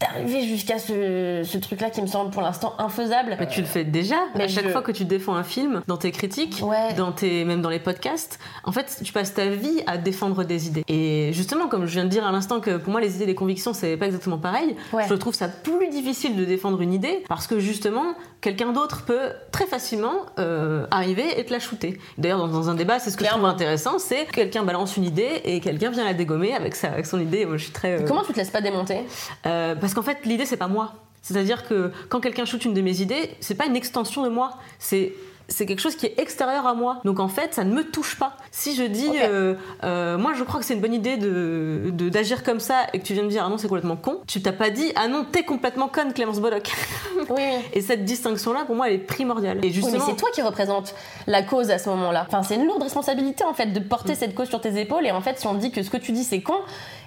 d'arriver 0.00 0.42
jusqu'à 0.46 0.78
ce, 0.78 1.42
ce 1.44 1.58
truc-là 1.58 1.90
qui 1.90 2.02
me 2.02 2.06
semble 2.06 2.30
pour 2.30 2.42
l'instant 2.42 2.74
infaisable. 2.78 3.36
Mais 3.38 3.46
tu 3.46 3.60
le 3.60 3.66
fais 3.66 3.84
déjà. 3.84 4.16
Mais 4.34 4.44
à 4.44 4.48
chaque 4.48 4.64
je- 4.64 4.70
fois 4.70 4.82
que 4.82 4.92
tu 4.92 5.04
défends 5.04 5.34
un 5.36 5.44
film, 5.44 5.82
dans 5.86 5.96
tes 5.96 6.10
critiques, 6.10 6.60
Ouais. 6.64 6.92
dans 6.94 7.12
tes, 7.12 7.44
même 7.44 7.62
dans 7.62 7.70
les 7.70 7.78
podcasts, 7.78 8.38
en 8.64 8.72
fait, 8.72 9.00
tu 9.04 9.12
passes 9.12 9.34
ta 9.34 9.46
vie 9.46 9.82
à 9.86 9.96
défendre 9.96 10.42
des 10.44 10.66
idées. 10.66 10.84
Et 10.88 11.30
justement, 11.32 11.68
comme 11.68 11.86
je 11.86 11.92
viens 11.92 12.04
de 12.04 12.08
dire 12.10 12.26
à 12.26 12.32
l'instant 12.32 12.60
que 12.60 12.76
pour 12.76 12.90
moi, 12.90 13.00
les 13.00 13.14
idées 13.16 13.24
et 13.24 13.28
les 13.28 13.34
convictions, 13.36 13.72
c'est 13.72 13.96
pas 13.96 14.06
exactement 14.06 14.38
pareil, 14.38 14.74
Ouais. 14.92 15.04
je 15.08 15.14
trouve 15.14 15.34
ça 15.34 15.48
plus 15.48 15.88
difficile 15.90 16.34
de 16.36 16.44
défendre 16.44 16.80
une 16.80 16.92
idée 16.92 17.22
parce 17.28 17.46
que 17.46 17.60
justement, 17.60 18.14
quelqu'un 18.40 18.72
d'autre 18.72 19.04
peut 19.04 19.30
très 19.52 19.66
facilement 19.66 20.12
euh, 20.38 20.86
arriver 20.90 21.38
et 21.38 21.44
te 21.44 21.52
la 21.52 21.60
shooter. 21.60 21.98
D'ailleurs, 22.18 22.38
dans, 22.38 22.48
dans 22.48 22.68
un 22.68 22.74
débat, 22.74 22.98
c'est 22.98 23.10
ce 23.10 23.16
que 23.16 23.24
je 23.24 23.30
trouve 23.30 23.44
intéressant, 23.44 23.98
c'est 23.98 24.26
quelqu'un 24.26 24.64
balance 24.64 24.96
une 24.96 25.04
idée 25.04 25.40
et 25.44 25.60
quelqu'un 25.60 25.90
vient 25.90 26.04
la 26.04 26.14
dégommer 26.14 26.52
avec, 26.54 26.74
sa, 26.74 26.88
avec 26.88 27.06
son 27.06 27.20
idée. 27.20 27.46
Moi, 27.46 27.56
je 27.58 27.64
suis 27.64 27.72
très. 27.72 28.00
euh, 28.02 28.04
Comment 28.06 28.22
tu 28.22 28.32
te 28.32 28.38
laisses 28.38 28.50
pas 28.50 28.60
démonter? 28.60 28.98
Euh, 29.46 29.74
parce 29.84 29.92
qu'en 29.92 30.00
fait, 30.00 30.24
l'idée, 30.24 30.46
c'est 30.46 30.56
pas 30.56 30.66
moi. 30.66 30.94
C'est-à-dire 31.20 31.68
que 31.68 31.92
quand 32.08 32.20
quelqu'un 32.20 32.46
shoot 32.46 32.64
une 32.64 32.72
de 32.72 32.80
mes 32.80 33.02
idées, 33.02 33.36
c'est 33.40 33.54
pas 33.54 33.66
une 33.66 33.76
extension 33.76 34.22
de 34.22 34.30
moi. 34.30 34.56
C'est 34.78 35.12
c'est 35.48 35.66
quelque 35.66 35.80
chose 35.80 35.94
qui 35.94 36.06
est 36.06 36.18
extérieur 36.18 36.66
à 36.66 36.74
moi. 36.74 37.00
Donc 37.04 37.20
en 37.20 37.28
fait, 37.28 37.52
ça 37.52 37.64
ne 37.64 37.74
me 37.74 37.84
touche 37.84 38.18
pas. 38.18 38.36
Si 38.50 38.74
je 38.74 38.82
dis, 38.84 39.10
euh, 39.22 39.54
euh, 39.82 40.16
moi 40.16 40.32
je 40.34 40.42
crois 40.42 40.60
que 40.60 40.64
c'est 40.66 40.74
une 40.74 40.80
bonne 40.80 40.94
idée 40.94 41.16
de 41.16 41.90
d'agir 42.08 42.42
comme 42.42 42.60
ça 42.60 42.86
et 42.92 42.98
que 42.98 43.04
tu 43.04 43.12
viens 43.12 43.24
de 43.24 43.28
dire, 43.28 43.42
ah 43.44 43.50
non, 43.50 43.58
c'est 43.58 43.68
complètement 43.68 43.96
con, 43.96 44.20
tu 44.26 44.40
t'as 44.40 44.52
pas 44.52 44.70
dit, 44.70 44.92
ah 44.96 45.08
non, 45.08 45.26
t'es 45.30 45.42
complètement 45.42 45.88
conne, 45.88 46.12
Clémence 46.12 46.40
Bollock. 46.40 46.70
Oui, 47.30 47.42
et 47.72 47.80
cette 47.80 48.04
distinction-là, 48.04 48.64
pour 48.64 48.74
moi, 48.74 48.88
elle 48.88 48.94
est 48.94 48.98
primordiale. 48.98 49.58
Et 49.58 49.68
Oui, 49.68 49.72
justement, 49.72 49.98
mais 49.98 50.12
c'est 50.12 50.16
toi 50.16 50.28
qui 50.32 50.42
représente 50.42 50.94
la 51.26 51.42
cause 51.42 51.70
à 51.70 51.78
ce 51.78 51.88
moment-là. 51.90 52.26
Enfin, 52.26 52.42
c'est 52.42 52.56
une 52.56 52.66
lourde 52.66 52.82
responsabilité 52.82 53.44
en 53.44 53.54
fait 53.54 53.66
de 53.66 53.80
porter 53.80 54.14
cette 54.14 54.34
cause 54.34 54.48
sur 54.48 54.60
tes 54.60 54.78
épaules. 54.80 55.06
Et 55.06 55.10
en 55.10 55.20
fait, 55.20 55.38
si 55.38 55.46
on 55.46 55.54
dit 55.54 55.70
que 55.70 55.82
ce 55.82 55.90
que 55.90 55.96
tu 55.96 56.12
dis 56.12 56.24
c'est 56.24 56.40
con, 56.40 56.56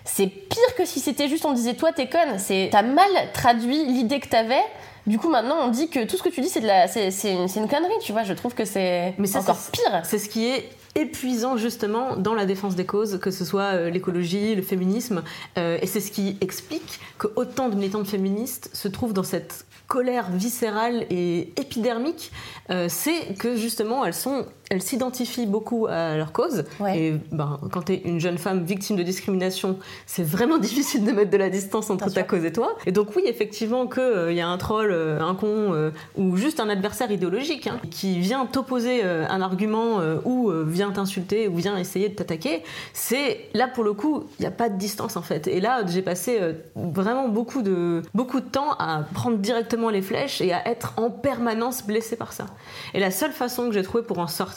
c'est 0.07 0.27
pire 0.27 0.75
que 0.77 0.85
si 0.85 0.99
c'était 0.99 1.27
juste 1.27 1.45
on 1.45 1.53
disait 1.53 1.75
toi 1.75 1.91
t'es 1.91 2.07
conne. 2.09 2.39
C'est 2.39 2.69
t'as 2.71 2.81
mal 2.81 3.09
traduit 3.33 3.85
l'idée 3.85 4.19
que 4.19 4.27
t'avais. 4.27 4.61
Du 5.05 5.17
coup, 5.19 5.29
maintenant, 5.29 5.55
on 5.61 5.69
dit 5.69 5.89
que 5.89 6.03
tout 6.03 6.17
ce 6.17 6.23
que 6.23 6.27
tu 6.27 6.41
dis 6.41 6.49
c'est 6.49 6.59
de 6.59 6.67
la, 6.67 6.89
c'est, 6.89 7.11
c'est 7.11 7.31
une, 7.31 7.47
c'est 7.47 7.61
une 7.61 7.69
connerie. 7.69 7.93
Tu 8.01 8.11
vois, 8.11 8.23
je 8.23 8.33
trouve 8.33 8.53
que 8.53 8.65
c'est 8.65 9.13
Mais 9.17 9.27
ça, 9.27 9.39
encore 9.39 9.55
c'est- 9.55 9.71
pire. 9.71 10.01
C'est 10.03 10.17
ce 10.19 10.27
qui 10.27 10.45
est 10.47 10.69
épuisant 10.95 11.55
justement 11.55 12.17
dans 12.17 12.33
la 12.33 12.45
défense 12.45 12.75
des 12.75 12.85
causes, 12.85 13.17
que 13.21 13.31
ce 13.31 13.45
soit 13.45 13.73
euh, 13.75 13.89
l'écologie, 13.89 14.53
le 14.55 14.63
féminisme, 14.63 15.23
euh, 15.57 15.77
et 15.81 15.87
c'est 15.87 16.01
ce 16.01 16.11
qui 16.11 16.35
explique 16.41 16.99
que 17.19 17.27
autant 17.37 17.69
de 17.69 17.75
militantes 17.75 18.07
féministes 18.07 18.69
se 18.73 18.87
trouvent 18.89 19.13
dans 19.13 19.23
cette 19.23 19.65
colère 19.87 20.29
viscérale 20.31 21.05
et 21.09 21.53
épidermique, 21.55 22.31
euh, 22.71 22.87
c'est 22.89 23.35
que 23.39 23.55
justement 23.55 24.03
elles 24.03 24.13
sont 24.13 24.45
elles 24.69 24.81
s'identifient 24.81 25.45
beaucoup 25.45 25.88
à 25.88 26.17
leur 26.17 26.31
cause. 26.31 26.65
Ouais. 26.79 27.00
Et 27.00 27.15
ben, 27.31 27.59
quand 27.71 27.83
tu 27.83 27.93
es 27.93 28.01
une 28.03 28.19
jeune 28.19 28.38
femme 28.38 28.63
victime 28.63 28.97
de 28.97 29.03
discrimination, 29.03 29.77
c'est 30.05 30.24
vraiment 30.24 30.57
difficile 30.67 31.05
de 31.05 31.12
mettre 31.12 31.31
de 31.31 31.38
la 31.38 31.50
distance 31.50 31.89
entre 31.89 32.05
Bien 32.05 32.13
ta 32.13 32.21
sûr. 32.21 32.27
cause 32.27 32.45
et 32.45 32.51
toi. 32.51 32.75
Et 32.86 32.91
donc 32.91 33.15
oui, 33.15 33.24
effectivement, 33.25 33.88
qu'il 33.88 34.33
y 34.33 34.41
a 34.41 34.47
un 34.47 34.57
troll, 34.57 34.91
euh, 34.91 35.21
un 35.21 35.36
con, 35.36 35.74
euh, 35.74 35.91
ou 36.17 36.36
juste 36.36 36.59
un 36.59 36.69
adversaire 36.69 37.12
idéologique 37.12 37.67
hein, 37.67 37.79
qui 37.89 38.19
vient 38.19 38.45
t'opposer 38.45 39.01
euh, 39.03 39.25
un 39.29 39.41
argument 39.41 40.00
euh, 40.00 40.17
ou 40.25 40.50
euh, 40.50 40.65
vient 40.67 40.91
t'insulter 40.91 41.47
ou 41.47 41.55
vient 41.55 41.77
essayer 41.77 42.09
de 42.09 42.15
t'attaquer, 42.15 42.63
c'est 42.93 43.50
là 43.53 43.67
pour 43.67 43.83
le 43.83 43.93
coup, 43.93 44.25
il 44.39 44.41
n'y 44.41 44.47
a 44.47 44.51
pas 44.51 44.69
de 44.69 44.77
distance 44.77 45.15
en 45.15 45.21
fait. 45.21 45.47
Et 45.47 45.62
là, 45.62 45.86
j'ai 45.88 46.01
passé 46.01 46.39
euh, 46.41 46.53
vraiment 46.75 47.29
beaucoup 47.29 47.62
de, 47.62 48.01
beaucoup 48.13 48.41
de 48.41 48.45
temps 48.45 48.71
à 48.79 49.03
prendre 49.13 49.38
directement 49.38 49.89
les 49.89 50.01
flèches 50.01 50.41
et 50.41 50.51
à 50.51 50.67
être 50.67 50.93
en 50.97 51.09
permanence 51.09 51.86
blessée 51.86 52.15
par 52.17 52.33
ça. 52.33 52.47
Et 52.93 53.00
la 53.00 53.12
seule 53.12 53.31
façon 53.31 53.67
que 53.67 53.71
j'ai 53.74 53.83
trouvé 53.83 54.03
pour 54.03 54.19
en 54.19 54.27
sortir, 54.27 54.56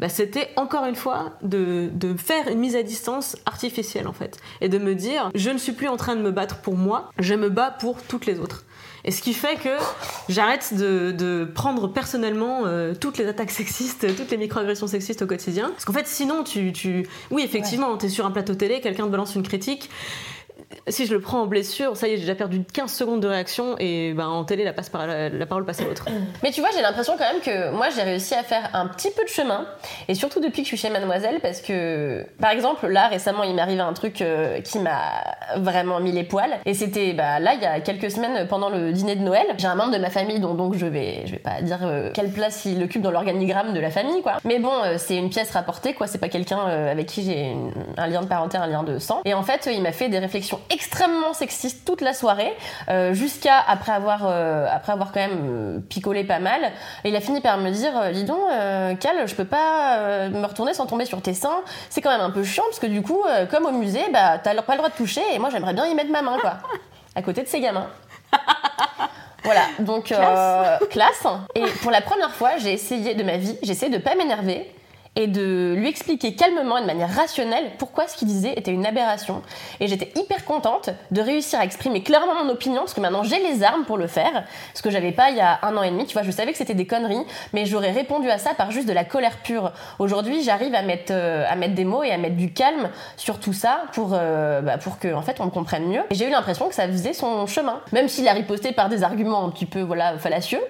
bah, 0.00 0.08
c'était 0.08 0.50
encore 0.56 0.84
une 0.86 0.96
fois 0.96 1.32
de, 1.42 1.88
de 1.92 2.16
faire 2.16 2.48
une 2.48 2.58
mise 2.58 2.76
à 2.76 2.82
distance 2.82 3.36
artificielle 3.46 4.08
en 4.08 4.12
fait. 4.12 4.38
Et 4.60 4.68
de 4.68 4.78
me 4.78 4.94
dire, 4.94 5.30
je 5.34 5.50
ne 5.50 5.58
suis 5.58 5.72
plus 5.72 5.88
en 5.88 5.96
train 5.96 6.16
de 6.16 6.22
me 6.22 6.30
battre 6.30 6.58
pour 6.58 6.76
moi, 6.76 7.10
je 7.18 7.34
me 7.34 7.48
bats 7.48 7.70
pour 7.70 8.02
toutes 8.02 8.26
les 8.26 8.38
autres. 8.38 8.64
Et 9.06 9.12
ce 9.12 9.22
qui 9.22 9.34
fait 9.34 9.54
que 9.54 9.76
j'arrête 10.28 10.74
de, 10.74 11.12
de 11.12 11.44
prendre 11.44 11.86
personnellement 11.86 12.62
euh, 12.66 12.92
toutes 12.92 13.18
les 13.18 13.26
attaques 13.26 13.52
sexistes, 13.52 14.16
toutes 14.16 14.32
les 14.32 14.36
microagressions 14.36 14.88
sexistes 14.88 15.22
au 15.22 15.26
quotidien. 15.26 15.68
Parce 15.70 15.84
qu'en 15.84 15.92
fait, 15.92 16.08
sinon, 16.08 16.42
tu. 16.42 16.72
tu... 16.72 17.06
Oui, 17.30 17.42
effectivement, 17.44 17.96
t'es 17.96 18.08
sur 18.08 18.26
un 18.26 18.32
plateau 18.32 18.54
télé, 18.54 18.80
quelqu'un 18.80 19.04
te 19.04 19.10
balance 19.10 19.36
une 19.36 19.44
critique. 19.44 19.90
Si 20.88 21.06
je 21.06 21.14
le 21.14 21.20
prends 21.20 21.42
en 21.42 21.46
blessure, 21.46 21.96
ça 21.96 22.08
y 22.08 22.12
est, 22.12 22.16
j'ai 22.16 22.22
déjà 22.22 22.34
perdu 22.34 22.62
15 22.64 22.92
secondes 22.92 23.20
de 23.20 23.28
réaction 23.28 23.76
et 23.78 24.12
ben, 24.14 24.26
en 24.26 24.44
télé, 24.44 24.64
la, 24.64 24.72
passe 24.72 24.88
par, 24.88 25.06
la, 25.06 25.28
la 25.28 25.46
parole 25.46 25.64
passe 25.64 25.80
à 25.80 25.84
l'autre. 25.84 26.06
Mais 26.42 26.50
tu 26.50 26.60
vois, 26.60 26.70
j'ai 26.74 26.82
l'impression 26.82 27.14
quand 27.16 27.32
même 27.32 27.40
que 27.40 27.70
moi 27.70 27.88
j'ai 27.94 28.02
réussi 28.02 28.34
à 28.34 28.42
faire 28.42 28.70
un 28.72 28.86
petit 28.88 29.10
peu 29.10 29.22
de 29.22 29.28
chemin, 29.28 29.66
et 30.08 30.14
surtout 30.14 30.40
depuis 30.40 30.62
que 30.62 30.68
je 30.68 30.68
suis 30.68 30.76
chez 30.76 30.90
Mademoiselle, 30.90 31.38
parce 31.40 31.60
que 31.60 32.26
par 32.40 32.50
exemple 32.50 32.88
là 32.88 33.06
récemment 33.08 33.44
il 33.44 33.54
m'est 33.54 33.62
arrivé 33.62 33.80
un 33.80 33.92
truc 33.92 34.20
euh, 34.22 34.60
qui 34.60 34.78
m'a 34.78 35.24
vraiment 35.56 36.00
mis 36.00 36.12
les 36.12 36.24
poils, 36.24 36.58
et 36.64 36.74
c'était 36.74 37.12
bah, 37.12 37.38
là 37.38 37.54
il 37.54 37.62
y 37.62 37.66
a 37.66 37.80
quelques 37.80 38.10
semaines 38.10 38.46
pendant 38.48 38.68
le 38.68 38.92
dîner 38.92 39.14
de 39.14 39.22
Noël, 39.22 39.46
j'ai 39.58 39.66
un 39.66 39.76
membre 39.76 39.92
de 39.92 39.98
ma 39.98 40.10
famille 40.10 40.40
dont 40.40 40.54
donc 40.54 40.74
je 40.74 40.86
vais 40.86 41.22
je 41.26 41.32
vais 41.32 41.38
pas 41.38 41.62
dire 41.62 41.80
euh, 41.82 42.10
quelle 42.12 42.30
place 42.30 42.64
il 42.64 42.82
occupe 42.82 43.02
dans 43.02 43.12
l'organigramme 43.12 43.72
de 43.72 43.80
la 43.80 43.90
famille 43.90 44.22
quoi, 44.22 44.38
mais 44.44 44.58
bon 44.58 44.72
euh, 44.84 44.96
c'est 44.98 45.16
une 45.16 45.30
pièce 45.30 45.52
rapportée 45.52 45.94
quoi, 45.94 46.06
c'est 46.06 46.18
pas 46.18 46.28
quelqu'un 46.28 46.58
avec 46.58 47.06
qui 47.06 47.22
j'ai 47.24 47.54
un 47.96 48.06
lien 48.08 48.22
de 48.22 48.26
parenté, 48.26 48.56
un 48.56 48.66
lien 48.66 48.82
de 48.82 48.98
sang, 48.98 49.22
et 49.24 49.34
en 49.34 49.42
fait 49.42 49.68
il 49.72 49.82
m'a 49.82 49.92
fait 49.92 50.08
des 50.08 50.18
réflexions 50.18 50.55
extrêmement 50.70 51.32
sexistes 51.34 51.84
toute 51.84 52.00
la 52.00 52.14
soirée, 52.14 52.52
euh, 52.88 53.14
jusqu'à 53.14 53.58
après 53.58 53.92
avoir 53.92 54.26
euh, 54.26 54.66
après 54.70 54.92
avoir 54.92 55.12
quand 55.12 55.20
même 55.20 55.40
euh, 55.48 55.78
picolé 55.80 56.24
pas 56.24 56.38
mal. 56.38 56.60
Et 57.04 57.08
il 57.10 57.16
a 57.16 57.20
fini 57.20 57.40
par 57.40 57.58
me 57.58 57.70
dire 57.70 57.92
dis 58.12 58.24
donc 58.24 58.40
Cal 59.00 59.26
je 59.26 59.34
peux 59.34 59.44
pas 59.44 60.28
me 60.28 60.46
retourner 60.46 60.74
sans 60.74 60.86
tomber 60.86 61.04
sur 61.04 61.20
tes 61.22 61.34
seins. 61.34 61.62
C'est 61.90 62.00
quand 62.00 62.10
même 62.10 62.20
un 62.20 62.30
peu 62.30 62.44
chiant 62.44 62.64
parce 62.68 62.80
que 62.80 62.86
du 62.86 63.02
coup 63.02 63.22
comme 63.50 63.66
au 63.66 63.72
musée 63.72 64.04
bah 64.12 64.38
t'as 64.38 64.54
pas 64.62 64.72
le 64.72 64.78
droit 64.78 64.90
de 64.90 64.94
toucher 64.94 65.22
et 65.34 65.38
moi 65.38 65.50
j'aimerais 65.50 65.74
bien 65.74 65.86
y 65.86 65.94
mettre 65.94 66.10
ma 66.10 66.22
main 66.22 66.38
quoi. 66.38 66.54
À 67.14 67.22
côté 67.22 67.42
de 67.42 67.48
ces 67.48 67.60
gamins. 67.60 67.88
Voilà 69.46 69.62
donc 69.78 70.10
euh, 70.10 70.76
classe. 70.90 71.24
et 71.54 71.62
pour 71.80 71.92
la 71.92 72.00
première 72.00 72.32
fois 72.32 72.56
j'ai 72.58 72.72
essayé 72.72 73.14
de 73.14 73.22
ma 73.22 73.36
vie 73.36 73.56
j'ai 73.62 73.70
essayé 73.70 73.92
de 73.92 73.98
pas 73.98 74.16
m'énerver 74.16 74.68
et 75.16 75.26
de 75.26 75.74
lui 75.76 75.88
expliquer 75.88 76.34
calmement 76.34 76.78
et 76.78 76.82
de 76.82 76.86
manière 76.86 77.10
rationnelle 77.10 77.72
pourquoi 77.78 78.06
ce 78.06 78.16
qu'il 78.16 78.28
disait 78.28 78.52
était 78.56 78.70
une 78.70 78.86
aberration. 78.86 79.42
Et 79.80 79.88
j'étais 79.88 80.12
hyper 80.14 80.44
contente 80.44 80.90
de 81.10 81.20
réussir 81.20 81.58
à 81.58 81.64
exprimer 81.64 82.02
clairement 82.02 82.44
mon 82.44 82.50
opinion, 82.50 82.80
parce 82.80 82.94
que 82.94 83.00
maintenant 83.00 83.22
j'ai 83.22 83.38
les 83.38 83.62
armes 83.62 83.84
pour 83.84 83.96
le 83.96 84.06
faire, 84.06 84.44
ce 84.74 84.82
que 84.82 84.90
j'avais 84.90 85.12
pas 85.12 85.30
il 85.30 85.36
y 85.36 85.40
a 85.40 85.58
un 85.62 85.76
an 85.76 85.82
et 85.82 85.90
demi. 85.90 86.06
Tu 86.06 86.12
vois, 86.12 86.22
je 86.22 86.30
savais 86.30 86.52
que 86.52 86.58
c'était 86.58 86.74
des 86.74 86.86
conneries, 86.86 87.24
mais 87.52 87.66
j'aurais 87.66 87.92
répondu 87.92 88.30
à 88.30 88.38
ça 88.38 88.54
par 88.54 88.70
juste 88.70 88.86
de 88.86 88.92
la 88.92 89.04
colère 89.04 89.38
pure. 89.38 89.72
Aujourd'hui, 89.98 90.42
j'arrive 90.42 90.74
à 90.74 90.82
mettre, 90.82 91.12
euh, 91.12 91.44
à 91.48 91.56
mettre 91.56 91.74
des 91.74 91.84
mots 91.84 92.02
et 92.02 92.10
à 92.10 92.18
mettre 92.18 92.36
du 92.36 92.52
calme 92.52 92.90
sur 93.16 93.40
tout 93.40 93.54
ça 93.54 93.84
pour, 93.92 94.10
euh, 94.12 94.60
bah, 94.60 94.78
pour 94.78 94.98
que 94.98 95.12
en 95.14 95.22
fait 95.22 95.40
on 95.40 95.46
me 95.46 95.50
comprenne 95.50 95.86
mieux. 95.86 96.02
Et 96.10 96.14
j'ai 96.14 96.26
eu 96.26 96.30
l'impression 96.30 96.68
que 96.68 96.74
ça 96.74 96.86
faisait 96.86 97.14
son 97.14 97.46
chemin, 97.46 97.80
même 97.92 98.08
s'il 98.08 98.28
a 98.28 98.32
riposté 98.32 98.72
par 98.72 98.88
des 98.88 99.02
arguments 99.02 99.44
un 99.44 99.50
petit 99.50 99.66
peu 99.66 99.80
voilà 99.80 100.18
fallacieux. 100.18 100.60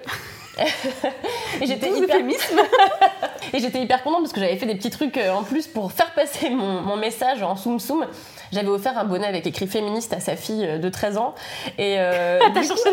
et 1.61 1.65
j'étais 1.65 1.91
hyper 1.91 2.17
et 3.53 3.59
j'étais 3.59 3.81
hyper 3.81 4.03
contente 4.03 4.21
parce 4.21 4.33
que 4.33 4.39
j'avais 4.39 4.57
fait 4.57 4.65
des 4.65 4.75
petits 4.75 4.89
trucs 4.89 5.17
euh, 5.17 5.31
en 5.31 5.43
plus 5.43 5.67
pour 5.67 5.91
faire 5.91 6.13
passer 6.13 6.49
mon, 6.49 6.81
mon 6.81 6.97
message 6.97 7.43
en 7.43 7.55
soum 7.55 7.79
soum. 7.79 8.05
J'avais 8.51 8.69
offert 8.69 8.97
un 8.97 9.05
bonnet 9.05 9.27
avec 9.27 9.45
écrit 9.45 9.67
féministe 9.67 10.13
à 10.13 10.19
sa 10.19 10.35
fille 10.35 10.65
euh, 10.65 10.77
de 10.77 10.89
13 10.89 11.17
ans. 11.17 11.35
Et 11.77 11.95
euh, 11.99 12.39
T'as 12.53 12.63
cherché 12.63 12.89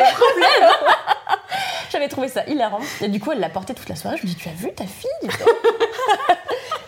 j'avais 1.90 2.08
trouvé 2.08 2.28
ça 2.28 2.44
hilarant. 2.46 2.80
Et 3.00 3.08
du 3.08 3.20
coup, 3.20 3.30
elle 3.30 3.38
l'a 3.38 3.48
porté 3.48 3.72
toute 3.72 3.88
la 3.88 3.94
soirée. 3.94 4.16
Je 4.16 4.22
me 4.22 4.28
dis, 4.28 4.34
tu 4.34 4.48
as 4.48 4.52
vu 4.52 4.72
ta 4.74 4.84
fille 4.84 5.30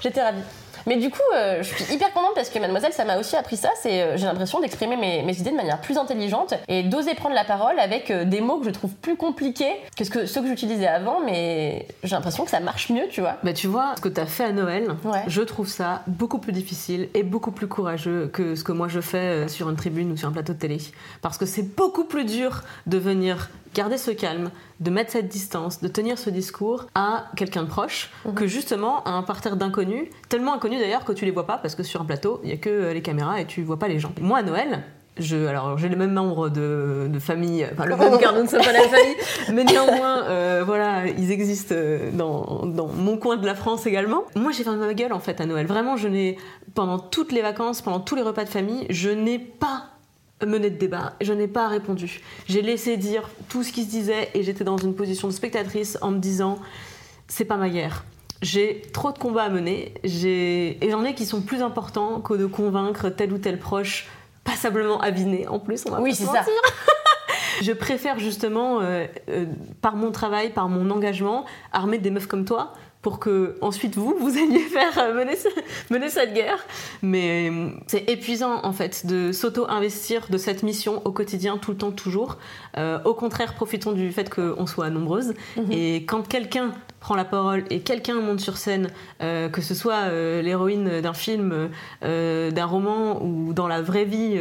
J'étais 0.02 0.21
ravie. 0.21 0.42
Mais 0.86 0.96
du 0.96 1.10
coup, 1.10 1.18
euh, 1.34 1.62
je 1.62 1.74
suis 1.82 1.94
hyper 1.94 2.12
contente 2.12 2.32
parce 2.34 2.48
que 2.48 2.58
Mademoiselle, 2.58 2.92
ça 2.92 3.04
m'a 3.04 3.18
aussi 3.18 3.34
appris 3.36 3.56
ça. 3.56 3.70
C'est, 3.82 4.02
euh, 4.02 4.16
j'ai 4.16 4.26
l'impression 4.26 4.60
d'exprimer 4.60 4.96
mes, 4.96 5.22
mes 5.22 5.38
idées 5.38 5.50
de 5.50 5.56
manière 5.56 5.80
plus 5.80 5.98
intelligente 5.98 6.54
et 6.68 6.82
d'oser 6.84 7.14
prendre 7.14 7.34
la 7.34 7.44
parole 7.44 7.78
avec 7.80 8.10
euh, 8.10 8.24
des 8.24 8.40
mots 8.40 8.58
que 8.58 8.66
je 8.66 8.70
trouve 8.70 8.94
plus 8.94 9.16
compliqués 9.16 9.72
que, 9.96 10.04
ce 10.04 10.10
que 10.10 10.26
ceux 10.26 10.40
que 10.42 10.46
j'utilisais 10.48 10.86
avant. 10.86 11.20
Mais 11.24 11.86
j'ai 12.04 12.14
l'impression 12.14 12.44
que 12.44 12.50
ça 12.50 12.60
marche 12.60 12.90
mieux, 12.90 13.08
tu 13.10 13.20
vois. 13.20 13.36
Bah 13.42 13.52
tu 13.52 13.66
vois, 13.66 13.94
ce 13.96 14.00
que 14.02 14.08
t'as 14.08 14.26
fait 14.26 14.44
à 14.44 14.52
Noël, 14.52 14.86
Ouais. 15.04 15.22
je 15.26 15.42
trouve 15.42 15.68
ça 15.68 16.02
beaucoup 16.06 16.38
plus 16.38 16.52
difficile 16.52 17.08
et 17.14 17.22
beaucoup 17.22 17.50
plus 17.50 17.66
courageux 17.68 18.28
que 18.32 18.54
ce 18.54 18.62
que 18.64 18.72
moi 18.72 18.88
je 18.88 19.00
fais 19.00 19.48
sur 19.48 19.68
une 19.70 19.76
tribune 19.76 20.12
ou 20.12 20.16
sur 20.16 20.28
un 20.28 20.32
plateau 20.32 20.52
de 20.52 20.58
télé. 20.58 20.78
Parce 21.22 21.36
que 21.38 21.46
c'est 21.46 21.62
beaucoup 21.76 22.04
plus 22.04 22.24
dur 22.24 22.62
de 22.86 22.98
venir 22.98 23.50
garder 23.76 23.99
ce 23.99 24.11
calme, 24.11 24.50
de 24.80 24.90
mettre 24.90 25.12
cette 25.12 25.28
distance, 25.28 25.83
de 25.83 25.88
tenir 25.88 26.18
ce 26.18 26.30
discours 26.30 26.87
à 26.95 27.26
quelqu'un 27.37 27.62
de 27.62 27.68
proche, 27.68 28.11
que 28.35 28.47
justement 28.47 29.04
à 29.04 29.11
un 29.11 29.23
parterre 29.23 29.56
d'inconnus, 29.56 30.09
tellement 30.30 30.54
inconnus 30.54 30.80
d'ailleurs 30.80 31.04
que 31.04 31.12
tu 31.12 31.26
les 31.26 31.30
vois 31.30 31.47
pas 31.47 31.59
parce 31.59 31.75
que 31.75 31.83
sur 31.83 32.00
un 32.00 32.06
plateau, 32.06 32.40
il 32.42 32.49
y 32.49 32.52
a 32.54 32.56
que 32.56 32.71
euh, 32.71 32.95
les 32.95 33.02
caméras 33.02 33.38
et 33.40 33.45
tu 33.45 33.62
vois 33.62 33.78
pas 33.78 33.88
les 33.88 33.99
gens. 33.99 34.12
Moi 34.18 34.38
à 34.38 34.42
Noël, 34.42 34.83
je, 35.18 35.47
alors 35.47 35.76
j'ai 35.76 35.90
les 35.90 35.97
mêmes 35.97 36.14
membres 36.14 36.49
de, 36.49 37.06
de 37.11 37.18
famille, 37.18 37.66
enfin 37.71 37.85
le 37.85 37.97
même 37.97 38.18
car 38.18 38.35
nous 38.35 38.45
ne 38.45 38.49
sommes 38.49 38.62
pas 38.62 38.73
la 38.73 38.80
même 38.80 38.88
famille, 38.88 39.16
mais 39.52 39.64
néanmoins, 39.64 40.25
euh, 40.25 40.62
voilà, 40.64 41.06
ils 41.06 41.30
existent 41.30 41.75
euh, 41.76 42.11
dans, 42.12 42.64
dans 42.64 42.88
mon 42.88 43.18
coin 43.18 43.37
de 43.37 43.45
la 43.45 43.54
France 43.54 43.87
également. 43.87 44.25
Moi 44.37 44.52
j'ai 44.52 44.64
fermé 44.64 44.87
ma 44.87 44.95
gueule 44.95 45.12
en 45.12 45.21
fait 45.21 45.38
à 45.40 45.45
Noël. 45.45 45.66
Vraiment, 45.66 45.99
je 45.99 46.09
n'ai, 46.09 46.38
pendant 46.75 46.99
toutes 46.99 47.33
les 47.33 47.42
vacances, 47.42 47.83
pendant 47.83 48.00
tous 48.00 48.14
les 48.14 48.23
repas 48.23 48.45
de 48.45 48.49
famille, 48.49 48.87
je 48.88 49.11
n'ai 49.11 49.38
pas 49.38 49.90
mené 50.44 50.70
de 50.70 50.76
débat, 50.76 51.14
je 51.20 51.32
n'ai 51.32 51.48
pas 51.48 51.68
répondu. 51.68 52.20
J'ai 52.46 52.60
laissé 52.62 52.96
dire 52.96 53.28
tout 53.48 53.62
ce 53.62 53.72
qui 53.72 53.84
se 53.84 53.88
disait 53.90 54.28
et 54.34 54.42
j'étais 54.42 54.64
dans 54.64 54.76
une 54.76 54.94
position 54.94 55.28
de 55.28 55.32
spectatrice 55.32 55.96
en 56.02 56.10
me 56.10 56.18
disant 56.18 56.58
c'est 57.28 57.44
pas 57.44 57.56
ma 57.56 57.68
guerre. 57.70 58.04
J'ai 58.42 58.82
trop 58.92 59.12
de 59.12 59.18
combats 59.18 59.44
à 59.44 59.48
mener, 59.48 59.94
j'ai 60.04 60.84
et 60.84 60.90
j'en 60.90 61.04
ai 61.04 61.14
qui 61.14 61.24
sont 61.24 61.40
plus 61.40 61.62
importants 61.62 62.20
que 62.20 62.34
de 62.34 62.44
convaincre 62.46 63.08
tel 63.08 63.32
ou 63.32 63.38
tel 63.38 63.58
proche 63.58 64.08
passablement 64.44 65.00
aviné 65.00 65.48
en 65.48 65.58
plus. 65.58 65.84
On 65.86 65.90
va 65.92 66.00
Oui, 66.00 66.10
pas 66.10 66.16
se 66.16 66.20
c'est 66.22 66.26
ça. 66.28 66.38
mentir. 66.40 66.52
Je 67.62 67.72
préfère 67.72 68.18
justement, 68.18 68.80
euh, 68.82 69.06
euh, 69.30 69.46
par 69.80 69.96
mon 69.96 70.12
travail, 70.12 70.50
par 70.52 70.68
mon 70.68 70.90
engagement, 70.90 71.46
armer 71.72 71.96
des 71.96 72.10
meufs 72.10 72.26
comme 72.26 72.44
toi 72.44 72.74
pour 73.06 73.20
que 73.20 73.54
ensuite 73.60 73.94
vous, 73.94 74.16
vous 74.18 74.36
alliez 74.36 74.58
faire 74.78 74.98
euh, 74.98 75.14
mener, 75.14 75.36
ce- 75.36 75.46
mener 75.94 76.08
cette 76.08 76.34
guerre. 76.34 76.58
Mais 77.02 77.48
euh, 77.48 77.68
c'est 77.86 78.10
épuisant 78.10 78.58
en 78.64 78.72
fait 78.72 79.06
de 79.06 79.30
s'auto-investir 79.30 80.26
de 80.28 80.36
cette 80.38 80.64
mission 80.64 81.02
au 81.04 81.12
quotidien, 81.12 81.56
tout 81.56 81.70
le 81.70 81.76
temps, 81.76 81.92
toujours. 81.92 82.36
Euh, 82.76 82.98
au 83.04 83.14
contraire, 83.14 83.54
profitons 83.54 83.92
du 83.92 84.10
fait 84.10 84.28
qu'on 84.28 84.66
soit 84.66 84.90
nombreuses. 84.90 85.34
Et 85.70 85.98
quand 86.04 86.26
quelqu'un 86.26 86.72
prend 86.98 87.14
la 87.14 87.25
parole 87.25 87.62
et 87.70 87.78
quelqu'un 87.78 88.16
monte 88.20 88.40
sur 88.40 88.56
scène, 88.56 88.88
euh, 89.22 89.48
que 89.48 89.60
ce 89.62 89.76
soit 89.76 90.08
euh, 90.08 90.42
l'héroïne 90.42 91.00
d'un 91.00 91.14
film, 91.14 91.68
d'un 92.02 92.66
roman 92.66 93.22
ou 93.22 93.52
dans 93.52 93.68
la 93.68 93.82
vraie 93.82 94.04
vie, 94.04 94.36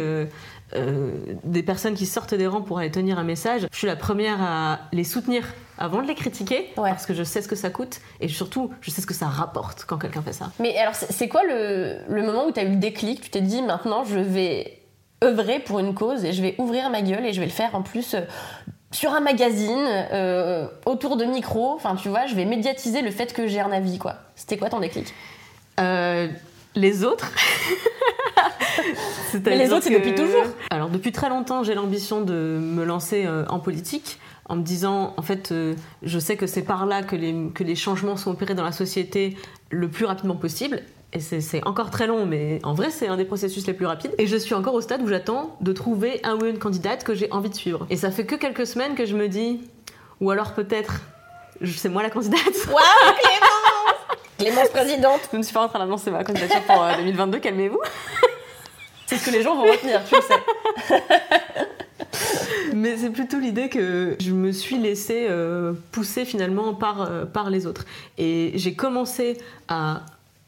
des 0.74 1.64
personnes 1.64 1.94
qui 1.94 2.06
sortent 2.06 2.34
des 2.34 2.48
rangs 2.48 2.62
pour 2.62 2.80
aller 2.80 2.92
tenir 2.92 3.18
un 3.20 3.24
message, 3.24 3.68
je 3.72 3.78
suis 3.78 3.88
la 3.88 3.96
première 3.96 4.42
à 4.42 4.80
les 4.92 5.04
soutenir 5.04 5.46
avant 5.78 6.02
de 6.02 6.08
les 6.08 6.16
critiquer 6.16 6.72
Ouais. 6.78 6.90
parce 6.90 7.06
que 7.06 7.14
je 7.14 7.24
sais 7.24 7.42
ce 7.42 7.48
que 7.48 7.56
ça 7.56 7.70
coûte 7.70 8.00
et 8.20 8.28
surtout 8.28 8.72
je 8.82 8.90
sais 8.92 9.02
ce 9.02 9.06
que 9.08 9.14
ça 9.14 9.28
rapporte 9.28 9.86
quand 9.86 9.98
quelqu'un 9.98 10.22
fait 10.22 10.34
ça. 10.34 10.52
Mais 10.60 10.76
alors, 10.78 10.96
c'est 10.96 11.28
quoi 11.28 11.44
le, 11.44 11.98
le 12.10 12.22
moment 12.24 12.46
où 12.48 12.52
tu 12.52 12.60
as 12.60 12.64
eu 12.64 12.70
le 12.72 12.76
déclic? 12.78 13.22
Tu 13.22 13.30
t'es 13.30 13.42
dit, 13.42 13.62
maintenant, 13.62 14.04
je 14.06 14.18
vais 14.20 14.80
œuvrer 15.24 15.60
pour 15.60 15.80
une 15.80 15.94
cause 15.94 16.26
et 16.26 16.34
je 16.34 16.42
vais 16.42 16.56
ouvrir 16.58 16.90
ma 16.90 17.02
gueule 17.02 17.26
et 17.26 17.34
je 17.34 17.40
vais 17.40 17.46
le 17.46 17.52
faire 17.52 17.76
en 17.76 17.82
plus 17.82 18.14
euh, 18.16 18.22
sur 18.92 19.12
un 19.14 19.20
magazine, 19.22 19.86
euh, 20.14 20.68
autour 20.86 21.18
de 21.18 21.26
micros. 21.26 21.74
Enfin, 21.76 21.96
tu 21.96 22.10
vois, 22.10 22.26
je 22.28 22.36
vais 22.36 22.46
médiatiser 22.46 23.02
le 23.02 23.12
fait 23.12 23.34
que 23.34 23.48
j'ai 23.48 23.60
un 23.60 23.72
avis, 23.72 23.98
quoi. 23.98 24.16
C'était 24.36 24.58
quoi 24.58 24.70
ton 24.70 24.80
déclic? 24.80 25.14
Euh, 25.80 26.28
les 26.76 27.04
autres 27.04 27.30
Mais 29.46 29.58
les 29.58 29.72
autres, 29.74 29.84
c'est 29.84 29.90
depuis 29.94 30.16
toujours. 30.16 30.44
Alors 30.70 30.90
depuis 30.90 31.12
très 31.12 31.30
longtemps, 31.30 31.64
j'ai 31.64 31.76
l'ambition 31.76 32.22
de 32.22 32.34
me 32.34 32.84
lancer 32.84 33.26
euh, 33.26 33.46
en 33.50 33.60
politique 33.60 34.20
en 34.48 34.56
me 34.58 34.62
disant, 34.62 35.14
en 35.18 35.22
fait, 35.24 35.52
euh, 35.52 35.74
je 36.04 36.20
sais 36.20 36.36
que 36.38 36.46
c'est 36.46 36.62
par 36.62 36.86
là 36.86 37.02
que 37.02 37.16
les, 37.16 37.34
que 37.56 37.64
les 37.64 37.76
changements 37.76 38.16
sont 38.16 38.32
opérés 38.32 38.54
dans 38.54 38.64
la 38.64 38.72
société 38.72 39.36
le 39.72 39.90
plus 39.90 40.06
rapidement 40.06 40.36
possible. 40.36 40.82
Et 41.14 41.20
c'est- 41.20 41.42
c'est 41.42 41.66
encore 41.66 41.90
très 41.90 42.06
long, 42.08 42.26
mais 42.28 42.60
en 42.64 42.74
vrai, 42.74 42.92
c'est 42.92 43.08
un 43.08 43.18
des 43.18 43.26
processus 43.26 43.66
les 43.66 43.74
plus 43.74 43.86
rapides. 43.88 44.14
Et 44.20 44.28
je 44.28 44.36
suis 44.38 44.54
encore 44.54 44.74
au 44.76 44.82
stade 44.82 45.02
où 45.02 45.08
j'attends 45.08 45.56
de 45.62 45.72
trouver 45.74 46.20
un 46.24 46.36
ou 46.36 46.46
une 46.46 46.60
candidate 46.60 47.04
que 47.04 47.16
j'ai 47.16 47.32
envie 47.32 47.50
de 47.50 47.56
suivre. 47.56 47.88
Et 47.90 47.96
ça 47.98 48.12
fait 48.12 48.26
que 48.26 48.36
quelques 48.36 48.68
semaines 48.68 48.94
que 48.96 49.06
je 49.06 49.16
me 49.16 49.28
dis, 49.30 49.62
ou 50.22 50.30
alors 50.30 50.54
peut-être, 50.54 51.02
c'est 51.66 51.90
moi 51.90 52.04
la 52.04 52.10
candidate. 52.12 52.44
Waouh, 52.68 52.76
Clémence 53.18 54.26
Clémence 54.38 54.70
présidente. 54.70 55.22
Je 55.32 55.38
ne 55.38 55.44
suis 55.44 55.54
pas 55.54 55.64
en 55.64 55.70
train 55.70 55.80
d'annoncer 55.80 56.12
ma 56.12 56.24
candidature 56.24 56.62
pour 56.68 56.84
euh, 56.84 56.98
2022, 56.98 57.40
calmez-vous. 57.40 57.80
C'est 59.16 59.26
ce 59.26 59.26
que 59.32 59.36
les 59.36 59.44
gens 59.44 59.56
vont 59.56 59.64
retenir, 59.72 60.02
tu 60.08 60.16
le 60.16 60.22
sais. 60.22 61.04
Mais 62.74 62.98
c'est 62.98 63.10
plutôt 63.10 63.40
l'idée 63.40 63.70
que 63.70 64.16
je 64.20 64.32
me 64.32 64.52
suis 64.52 64.78
laissée 64.78 65.28
euh, 65.30 65.74
pousser 65.92 66.26
finalement 66.26 66.74
par, 66.74 67.02
euh, 67.10 67.26
par 67.26 67.50
les 67.50 67.66
autres. 67.68 67.86
Et 68.18 68.52
j'ai 68.56 68.74
commencé 68.74 69.38
à, 69.68 70.02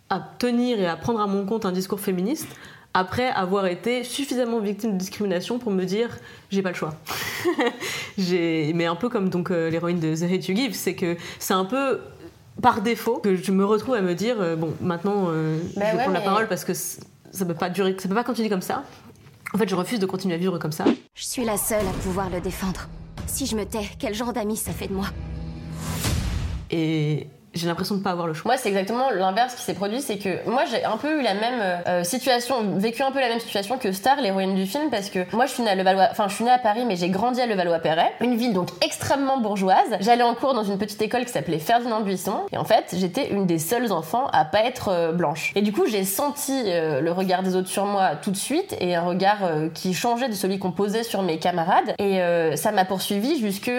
à 0.10 0.20
tenir 0.40 0.80
et 0.80 0.88
à 0.88 0.96
prendre 0.98 1.22
à 1.22 1.28
mon 1.28 1.46
compte 1.46 1.66
un 1.66 1.72
discours 1.72 2.00
féministe 2.00 2.48
après 2.94 3.28
avoir 3.28 3.68
été 3.68 4.04
suffisamment 4.04 4.60
victime 4.60 4.94
de 4.94 4.98
discrimination 4.98 5.60
pour 5.60 5.72
me 5.72 5.84
dire 5.86 6.10
j'ai 6.50 6.62
pas 6.62 6.70
le 6.70 6.76
choix. 6.76 6.96
Mais 8.18 8.86
un 8.86 8.96
peu 8.96 9.08
comme 9.10 9.30
donc 9.30 9.52
euh, 9.52 9.70
l'héroïne 9.70 10.00
de 10.00 10.16
The 10.16 10.24
Hate 10.32 10.48
You 10.48 10.56
Give, 10.56 10.74
c'est 10.74 10.96
que 10.96 11.16
c'est 11.40 11.54
un 11.54 11.66
peu 11.66 12.00
par 12.62 12.82
défaut 12.82 13.18
que 13.18 13.36
je 13.36 13.52
me 13.52 13.64
retrouve 13.64 13.94
à 13.96 14.02
me 14.02 14.16
dire 14.16 14.38
bon 14.58 14.74
maintenant 14.82 15.28
euh, 15.30 15.60
Bah 15.76 15.86
je 15.86 15.92
vais 15.92 15.98
ouais, 15.98 16.04
prendre 16.04 16.14
la 16.14 16.20
mais- 16.20 16.26
parole 16.26 16.48
parce 16.48 16.66
que 16.66 16.74
ça 17.38 17.46
peut 17.46 17.54
pas 17.54 17.70
durer, 17.70 17.96
ça 17.98 18.10
peut 18.10 18.16
pas 18.16 18.24
continuer 18.24 18.50
comme 18.50 18.62
ça. 18.62 18.84
En 19.54 19.58
fait, 19.58 19.70
je 19.70 19.76
refuse 19.76 20.00
de 20.00 20.06
continuer 20.06 20.36
à 20.36 20.38
vivre 20.38 20.58
comme 20.58 20.72
ça. 20.72 20.86
Je 21.16 21.24
suis 21.24 21.46
la 21.46 21.58
seule 21.58 21.86
à 21.88 22.04
pouvoir 22.04 22.30
le 22.30 22.42
défendre. 22.42 22.88
Si 23.28 23.46
je 23.46 23.56
me 23.56 23.66
tais, 23.66 23.88
quel 23.98 24.14
genre 24.14 24.34
d'ami 24.34 24.58
ça 24.58 24.72
fait 24.72 24.88
de 24.88 24.94
moi? 24.94 25.08
Et 26.70 27.28
j'ai 27.58 27.68
l'impression 27.68 27.96
de 27.96 28.02
pas 28.02 28.12
avoir 28.12 28.28
le 28.28 28.34
choix. 28.34 28.52
Moi, 28.52 28.58
c'est 28.58 28.70
exactement 28.70 29.10
l'inverse 29.10 29.56
qui 29.56 29.62
s'est 29.62 29.74
produit. 29.74 30.02
C'est 30.02 30.18
que 30.18 30.50
moi, 30.50 30.64
j'ai 30.70 30.84
un 30.84 30.98
peu 30.98 31.20
eu 31.20 31.24
la 31.24 31.34
même 31.34 31.62
euh, 31.88 32.04
situation, 32.04 32.78
vécu 32.78 33.04
un 33.04 33.12
peu 33.12 33.20
la 33.20 33.30
même 33.30 33.40
situation 33.40 33.78
que 33.78 33.92
Star, 33.92 34.22
l'héroïne 34.22 34.56
du 34.56 34.66
film, 34.66 34.90
parce 34.90 35.10
que 35.10 35.20
moi, 35.36 35.46
je 35.46 35.54
suis 35.54 35.64
née 35.64 35.70
à 35.70 35.76
Levallois, 35.76 36.08
enfin, 36.12 36.28
je 36.28 36.36
suis 36.36 36.44
née 36.44 36.52
à 36.52 36.60
Paris, 36.60 36.84
mais 36.88 36.96
j'ai 36.96 37.10
grandi 37.10 37.42
à 37.42 37.46
Levallois-Perret, 37.46 38.14
une 38.22 38.36
ville 38.36 38.54
donc 38.54 38.70
extrêmement 38.84 39.40
bourgeoise. 39.40 39.98
J'allais 40.00 40.24
en 40.24 40.36
cours 40.36 40.54
dans 40.54 40.64
une 40.64 40.78
petite 40.78 41.02
école 41.02 41.26
qui 41.26 41.32
s'appelait 41.32 41.60
Ferdinand 41.60 42.02
Buisson, 42.02 42.42
et 42.52 42.58
en 42.58 42.66
fait, 42.66 42.96
j'étais 42.98 43.30
une 43.30 43.46
des 43.46 43.60
seules 43.60 43.92
enfants 43.92 44.28
à 44.34 44.46
pas 44.46 44.64
être 44.64 44.90
euh, 44.90 45.12
blanche. 45.12 45.52
Et 45.56 45.62
du 45.62 45.72
coup, 45.74 45.86
j'ai 45.88 46.04
senti 46.04 46.64
euh, 46.68 47.02
le 47.02 47.12
regard 47.12 47.44
des 47.44 47.56
autres 47.56 47.70
sur 47.70 47.86
moi 47.86 48.12
tout 48.22 48.32
de 48.32 48.38
suite, 48.38 48.76
et 48.80 48.96
un 48.96 49.02
regard 49.02 49.38
qui 49.74 49.94
changeait 49.94 50.30
de 50.30 50.34
celui 50.34 50.60
qu'on 50.60 50.72
posait 50.72 51.04
sur 51.04 51.22
mes 51.22 51.40
camarades. 51.40 51.94
Et 52.00 52.20
ça 52.56 52.72
m'a 52.72 52.86
poursuivi 52.86 53.40
jusque 53.40 53.72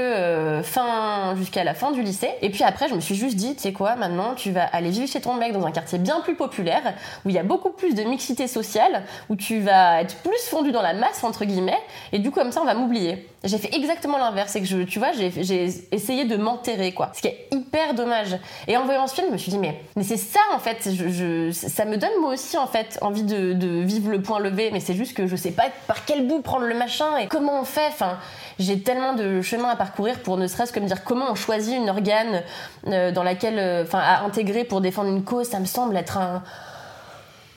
fin, 0.62 1.34
jusqu'à 1.36 1.64
la 1.64 1.74
fin 1.74 1.90
du 1.90 2.02
lycée. 2.02 2.30
Et 2.42 2.50
puis 2.50 2.64
après, 2.64 2.88
je 2.88 2.94
me 2.94 3.00
suis 3.00 3.14
juste 3.14 3.36
dit, 3.36 3.56
sais 3.68 3.72
quoi, 3.74 3.96
maintenant, 3.96 4.34
tu 4.34 4.50
vas 4.50 4.64
aller 4.64 4.90
vivre 4.90 5.08
chez 5.08 5.20
ton 5.20 5.34
mec 5.34 5.52
dans 5.52 5.66
un 5.66 5.70
quartier 5.70 5.98
bien 5.98 6.20
plus 6.20 6.34
populaire, 6.34 6.94
où 7.24 7.28
il 7.28 7.34
y 7.34 7.38
a 7.38 7.42
beaucoup 7.42 7.70
plus 7.70 7.94
de 7.94 8.02
mixité 8.02 8.46
sociale, 8.46 9.02
où 9.28 9.36
tu 9.36 9.60
vas 9.60 10.00
être 10.00 10.16
plus 10.22 10.42
fondu 10.48 10.72
dans 10.72 10.82
la 10.82 10.94
masse, 10.94 11.22
entre 11.22 11.44
guillemets, 11.44 11.78
et 12.12 12.18
du 12.18 12.30
coup, 12.30 12.40
comme 12.40 12.52
ça, 12.52 12.62
on 12.62 12.64
va 12.64 12.74
m'oublier. 12.74 13.28
J'ai 13.44 13.58
fait 13.58 13.72
exactement 13.72 14.18
l'inverse, 14.18 14.50
c'est 14.50 14.60
que 14.60 14.66
je, 14.66 14.78
tu 14.78 14.98
vois, 14.98 15.12
j'ai, 15.12 15.68
essayé 15.92 16.24
de 16.24 16.36
m'enterrer, 16.36 16.90
quoi. 16.92 17.12
Ce 17.14 17.20
qui 17.22 17.28
est 17.28 17.46
hyper 17.52 17.94
dommage. 17.94 18.36
Et 18.66 18.76
en 18.76 18.84
voyant 18.84 19.06
ce 19.06 19.14
film, 19.14 19.28
je 19.28 19.32
me 19.34 19.38
suis 19.38 19.52
dit, 19.52 19.58
mais, 19.58 19.80
mais 19.94 20.02
c'est 20.02 20.16
ça, 20.16 20.40
en 20.52 20.58
fait, 20.58 20.88
je, 20.92 21.08
je- 21.08 21.52
ça 21.52 21.84
me 21.84 21.96
donne 21.96 22.10
moi 22.20 22.32
aussi, 22.32 22.56
en 22.58 22.66
fait, 22.66 22.98
envie 23.00 23.22
de, 23.22 23.52
de 23.52 23.68
vivre 23.80 24.10
le 24.10 24.20
point 24.20 24.40
levé, 24.40 24.70
mais 24.72 24.80
c'est 24.80 24.94
juste 24.94 25.16
que 25.16 25.28
je 25.28 25.36
sais 25.36 25.52
pas 25.52 25.66
par 25.86 26.04
quel 26.04 26.26
bout 26.26 26.40
prendre 26.42 26.64
le 26.66 26.74
machin 26.74 27.16
et 27.18 27.28
comment 27.28 27.60
on 27.60 27.64
fait. 27.64 27.86
Enfin, 27.86 28.18
j'ai 28.58 28.80
tellement 28.82 29.12
de 29.12 29.40
chemin 29.40 29.68
à 29.68 29.76
parcourir 29.76 30.18
pour 30.18 30.36
ne 30.36 30.48
serait-ce 30.48 30.72
que 30.72 30.80
me 30.80 30.86
dire 30.86 31.04
comment 31.04 31.26
on 31.30 31.36
choisit 31.36 31.76
une 31.76 31.88
organe 31.90 32.42
euh, 32.88 33.12
dans 33.12 33.22
laquelle, 33.22 33.60
euh, 33.60 33.84
enfin, 33.84 34.00
à 34.00 34.24
intégrer 34.24 34.64
pour 34.64 34.80
défendre 34.80 35.10
une 35.10 35.22
cause, 35.22 35.46
ça 35.48 35.60
me 35.60 35.64
semble 35.66 35.96
être 35.96 36.18
un. 36.18 36.42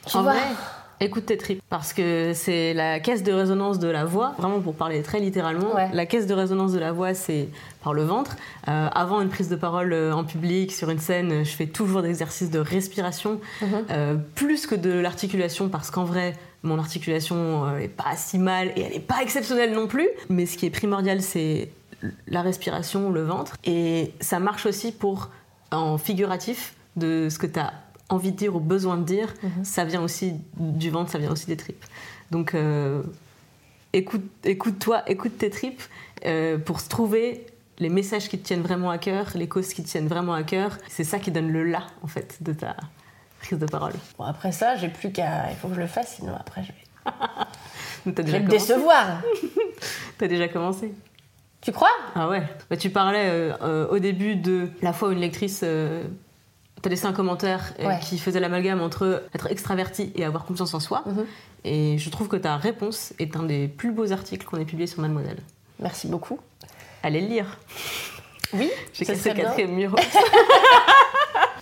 Tu 0.05 0.15
En 0.15 0.21
vois 0.21 0.33
vrai, 0.33 0.41
écoute 1.01 1.25
tes 1.25 1.38
tripes. 1.38 1.62
Parce 1.70 1.93
que 1.93 2.31
c'est 2.34 2.74
la 2.74 3.00
caisse 3.00 3.24
de 3.24 3.31
résonance 3.34 3.79
de 3.79 3.88
la 3.89 4.05
voix. 4.05 4.34
Vraiment, 4.38 4.60
pour 4.60 4.75
parler 4.75 5.01
très 5.01 5.20
littéralement, 5.20 5.75
Ouais. 5.75 5.89
la 5.93 6.05
caisse 6.05 6.27
de 6.27 6.34
résonance 6.34 6.72
de 6.74 6.79
la 6.79 6.91
voix, 6.91 7.13
c'est 7.13 7.50
par 7.84 7.93
le 7.93 8.03
ventre. 8.03 8.36
Euh, 8.67 8.88
avant 8.93 9.22
une 9.22 9.29
prise 9.29 9.50
de 9.50 9.55
parole 9.55 9.91
euh, 9.93 10.13
en 10.13 10.24
public, 10.24 10.72
sur 10.72 10.89
une 10.89 11.00
scène, 11.00 11.43
je 11.43 11.51
fais 11.51 11.65
toujours 11.67 12.01
des 12.01 12.10
exercices 12.10 12.51
de 12.51 12.60
respiration. 12.60 13.39
Euh, 13.89 14.15
plus 14.36 14.67
que 14.67 14.75
de 14.75 14.91
l'articulation, 14.91 15.70
parce 15.70 15.91
qu'en 15.91 16.03
vrai, 16.05 16.34
mon 16.63 16.77
articulation 16.77 17.77
est 17.77 17.88
pas 17.88 18.15
si 18.15 18.38
mal 18.38 18.67
et 18.75 18.81
elle 18.81 18.93
est 18.93 19.00
pas 19.00 19.22
exceptionnelle 19.24 19.74
non 19.74 19.88
plus. 19.88 20.08
Mais 20.29 20.46
ce 20.46 20.58
qui 20.58 20.67
est 20.67 20.70
primordial, 20.70 21.22
c'est 21.22 21.70
la 22.27 22.41
respiration, 22.41 23.10
le 23.10 23.24
ventre. 23.24 23.55
Et 23.63 24.13
ça 24.22 24.39
marche 24.39 24.65
aussi 24.65 24.91
pour, 24.91 25.29
en 25.72 25.98
figuratif, 25.98 26.75
de 26.98 27.29
ce 27.29 27.39
que 27.39 27.48
tu 27.48 27.60
as 27.60 27.74
envie 28.13 28.31
de 28.31 28.37
dire 28.37 28.55
ou 28.55 28.59
besoin 28.59 28.97
de 28.97 29.03
dire, 29.03 29.33
ça 29.63 29.85
vient 29.85 30.01
aussi 30.01 30.33
du 30.57 30.89
ventre, 30.89 31.11
ça 31.11 31.17
vient 31.17 31.31
aussi 31.31 31.47
des 31.47 31.57
tripes. 31.57 31.83
Donc, 32.31 32.55
euh, 32.55 33.03
écoute, 33.93 34.25
écoute-toi, 34.43 35.03
écoute 35.07 35.37
tes 35.37 35.49
tripes 35.49 35.81
euh, 36.25 36.57
pour 36.57 36.79
se 36.79 36.89
trouver 36.89 37.45
les 37.79 37.89
messages 37.89 38.29
qui 38.29 38.39
te 38.39 38.45
tiennent 38.45 38.61
vraiment 38.61 38.89
à 38.89 38.97
cœur, 38.97 39.31
les 39.35 39.47
causes 39.47 39.73
qui 39.73 39.83
te 39.83 39.89
tiennent 39.89 40.07
vraiment 40.07 40.33
à 40.33 40.43
cœur. 40.43 40.77
C'est 40.87 41.03
ça 41.03 41.19
qui 41.19 41.31
donne 41.31 41.51
le 41.51 41.63
là, 41.63 41.87
en 42.03 42.07
fait, 42.07 42.37
de 42.41 42.53
ta 42.53 42.75
prise 43.41 43.59
de 43.59 43.65
parole. 43.65 43.93
Bon, 44.17 44.23
après 44.23 44.51
ça, 44.51 44.75
j'ai 44.75 44.87
plus 44.87 45.11
qu'à. 45.11 45.49
Il 45.49 45.57
faut 45.57 45.67
que 45.67 45.75
je 45.75 45.81
le 45.81 45.87
fasse, 45.87 46.15
sinon 46.15 46.35
après, 46.39 46.63
je 46.63 46.71
vais, 46.71 48.23
je 48.25 48.31
vais 48.31 48.39
me 48.39 48.49
décevoir. 48.49 49.21
T'as 50.17 50.27
déjà 50.27 50.47
commencé. 50.47 50.93
Tu 51.59 51.71
crois? 51.71 51.91
Ah 52.15 52.29
ouais 52.29 52.43
bah, 52.69 52.77
Tu 52.77 52.89
parlais 52.89 53.27
euh, 53.29 53.87
au 53.87 54.00
début 54.00 54.35
de 54.35 54.69
la 54.81 54.93
fois 54.93 55.09
où 55.09 55.11
une 55.11 55.19
lectrice 55.19 55.63
euh, 56.81 56.83
t'a 56.83 56.89
laissé 56.89 57.05
un 57.05 57.13
commentaire 57.13 57.74
euh, 57.79 57.87
Ouais. 57.87 58.00
qui 58.01 58.17
faisait 58.17 58.39
l'amalgame 58.39 58.81
entre 58.81 59.24
être 59.33 59.48
extraverti 59.51 60.11
et 60.15 60.25
avoir 60.25 60.46
confiance 60.46 60.74
en 60.74 60.79
soi. 60.79 61.03
Mhm. 61.05 61.25
Et 61.63 61.98
je 61.98 62.09
trouve 62.09 62.27
que 62.27 62.35
ta 62.37 62.57
réponse 62.57 63.13
est 63.20 63.35
un 63.35 63.44
des 63.44 63.67
plus 63.67 63.91
beaux 63.91 64.11
articles 64.11 64.46
qu'on 64.46 64.57
ait 64.57 64.65
publié 64.65 64.87
sur 64.87 65.01
Mademoiselle. 65.01 65.39
Merci 65.79 66.07
beaucoup. 66.07 66.39
Allez 67.03 67.22
le 67.22 67.27
lire. 67.27 67.57
Oui, 68.53 68.70
J'ai 68.94 69.05
cassé 69.05 69.29
le 69.29 69.35
quatrième 69.35 69.72
mur. 69.74 69.96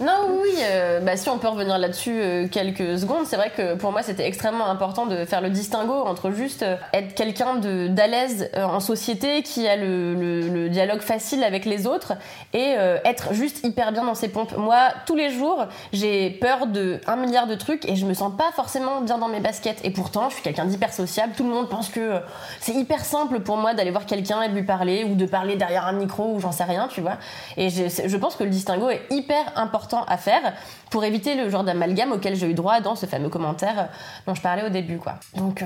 Non, 0.02 0.30
oui, 0.42 0.52
euh, 0.62 1.02
bah, 1.02 1.18
si 1.18 1.28
on 1.28 1.38
peut 1.40 1.50
revenir 1.50 1.78
là-dessus 1.78 2.22
euh, 2.22 2.48
quelques 2.48 2.98
secondes, 2.98 3.26
c'est 3.26 3.36
vrai 3.36 3.52
que 3.56 3.76
pour 3.76 3.92
moi 3.92 4.02
c'était 4.02 4.26
extrêmement 4.26 4.68
important 4.68 5.06
de 5.06 5.26
faire 5.26 5.42
le 5.42 5.50
distinguo 5.50 5.92
entre 5.94 6.32
juste 6.32 6.64
euh, 6.64 6.78
être 6.94 7.16
quelqu'un 7.16 7.56
d'à 7.56 8.08
l'aise 8.08 8.50
en 8.56 8.80
société, 8.80 9.44
qui 9.44 9.68
a 9.68 9.76
le, 9.76 10.14
le- 10.16 10.48
le 10.48 10.70
dialogue 10.70 11.02
facile 11.02 11.44
avec 11.44 11.66
les 11.66 11.86
autres, 11.86 12.14
et 12.54 12.76
être 13.04 13.34
juste 13.34 13.66
hyper 13.66 13.92
bien 13.92 14.04
dans 14.06 14.16
ses 14.16 14.30
pompes. 14.30 14.56
Moi, 14.58 14.78
tous 15.06 15.16
les 15.16 15.32
jours, 15.32 15.66
j'ai 15.92 16.30
peur 16.30 16.68
de 16.68 17.00
un 17.06 17.16
milliard 17.16 17.46
de 17.48 17.56
trucs 17.56 17.88
et 17.88 17.96
je 17.96 18.06
me 18.06 18.14
sens 18.14 18.32
pas 18.38 18.52
forcément 18.56 19.02
bien 19.02 19.18
dans 19.18 19.28
mes 19.28 19.40
baskets. 19.40 19.80
Et 19.84 19.92
pourtant, 19.92 20.30
je 20.30 20.36
suis 20.36 20.44
quelqu'un 20.44 20.66
d'hyper 20.66 20.94
sociable. 20.94 21.34
Tout 21.36 21.44
le 21.44 21.50
monde 21.50 21.68
pense 21.70 21.90
que 21.90 22.20
c'est 22.62 22.74
hyper 22.74 23.04
simple 23.04 23.42
pour 23.42 23.58
moi 23.58 23.74
d'aller 23.74 23.92
voir 23.92 24.06
quelqu'un 24.06 24.42
et 24.44 24.50
de 24.50 24.54
lui 24.56 24.64
parler, 24.64 25.04
ou 25.04 25.16
de 25.16 25.26
parler 25.26 25.56
derrière 25.58 25.86
un 25.86 25.94
micro, 25.94 26.34
ou 26.36 26.40
j'en 26.40 26.52
sais 26.52 26.64
rien, 26.64 26.88
tu 26.90 27.02
vois. 27.02 27.18
Et 27.58 27.70
je, 27.70 27.84
je 28.06 28.18
pense 28.18 28.36
que 28.36 28.44
le 28.44 28.50
distinguo 28.50 28.90
est 28.90 29.02
hyper 29.10 29.44
important 29.56 29.89
à 30.08 30.18
faire 30.18 30.54
pour 30.90 31.04
éviter 31.04 31.36
le 31.36 31.50
genre 31.50 31.64
d'amalgame 31.64 32.12
auquel 32.12 32.36
j'ai 32.36 32.50
eu 32.50 32.54
droit 32.54 32.80
dans 32.82 32.96
ce 32.96 33.06
fameux 33.06 33.30
commentaire 33.30 33.90
dont 34.26 34.34
je 34.34 34.42
parlais 34.42 34.66
au 34.66 34.70
début, 34.70 34.98
quoi. 34.98 35.16
Donc, 35.36 35.62
euh, 35.62 35.66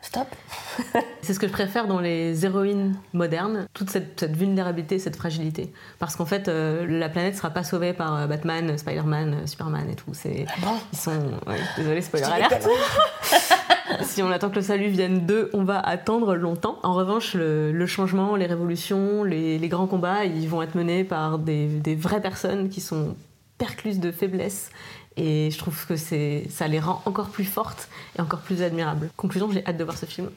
stop. 0.00 0.26
C'est 1.22 1.34
ce 1.34 1.40
que 1.40 1.46
je 1.46 1.52
préfère 1.52 1.86
dans 1.86 2.00
les 2.00 2.44
héroïnes 2.44 2.94
modernes, 3.12 3.66
toute 3.74 3.90
cette, 3.90 4.20
cette 4.20 4.36
vulnérabilité, 4.36 4.98
cette 4.98 5.16
fragilité. 5.16 5.72
Parce 5.98 6.16
qu'en 6.16 6.26
fait, 6.26 6.48
euh, 6.48 6.86
la 6.88 7.08
planète 7.08 7.36
sera 7.36 7.50
pas 7.50 7.64
sauvée 7.64 7.92
par 7.92 8.16
euh, 8.16 8.26
Batman, 8.26 8.76
Spider-Man, 8.76 9.46
Superman 9.46 9.88
et 9.90 9.96
tout. 9.96 10.12
C'est, 10.12 10.46
bon? 10.60 10.74
ils 10.92 10.98
sont, 10.98 11.10
ouais, 11.46 11.58
désolé, 11.76 12.00
spoiler 12.02 12.26
Je 12.26 12.30
dis 12.30 12.36
alert. 12.36 12.64
des 12.64 14.04
si 14.04 14.22
on 14.22 14.30
attend 14.30 14.50
que 14.50 14.56
le 14.56 14.62
salut 14.62 14.88
vienne 14.88 15.26
d'eux, 15.26 15.50
on 15.52 15.64
va 15.64 15.80
attendre 15.80 16.34
longtemps. 16.34 16.78
En 16.82 16.94
revanche, 16.94 17.34
le, 17.34 17.72
le 17.72 17.86
changement, 17.86 18.36
les 18.36 18.46
révolutions, 18.46 19.24
les, 19.24 19.58
les 19.58 19.68
grands 19.68 19.86
combats, 19.86 20.24
ils 20.24 20.48
vont 20.48 20.62
être 20.62 20.74
menés 20.74 21.04
par 21.04 21.38
des, 21.38 21.66
des 21.66 21.94
vraies 21.94 22.20
personnes 22.20 22.68
qui 22.68 22.80
sont 22.80 23.16
percluses 23.60 24.00
de 24.00 24.10
faiblesse. 24.10 24.70
Et 25.16 25.50
je 25.50 25.58
trouve 25.58 25.86
que 25.86 25.96
c'est, 25.96 26.44
ça 26.48 26.66
les 26.66 26.80
rend 26.80 27.02
encore 27.04 27.28
plus 27.28 27.44
fortes 27.44 27.88
et 28.16 28.22
encore 28.22 28.40
plus 28.40 28.62
admirables. 28.62 29.10
Conclusion, 29.16 29.50
j'ai 29.52 29.64
hâte 29.66 29.76
de 29.76 29.84
voir 29.84 29.98
ce 29.98 30.06
film. 30.06 30.30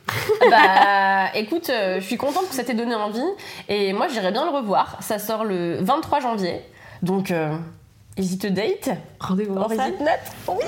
bah, 0.50 1.34
écoute, 1.36 1.70
euh, 1.70 2.02
je 2.02 2.06
suis 2.06 2.18
contente 2.18 2.50
que 2.50 2.56
ça 2.56 2.64
t'ait 2.64 2.74
donné 2.74 2.94
envie. 2.94 3.22
Et 3.70 3.94
moi, 3.94 4.10
j'irais 4.10 4.32
bien 4.32 4.44
le 4.46 4.52
revoir. 4.52 4.98
Ça 5.02 5.20
sort 5.20 5.46
le 5.46 5.78
23 5.80 6.20
janvier. 6.20 6.62
Donc, 7.02 7.32
euh, 7.32 7.56
hésite 8.18 8.46
date. 8.48 8.90
Rendez-vous 9.20 9.56
en 9.56 9.70
salle. 9.70 9.94
Oui. 10.50 10.66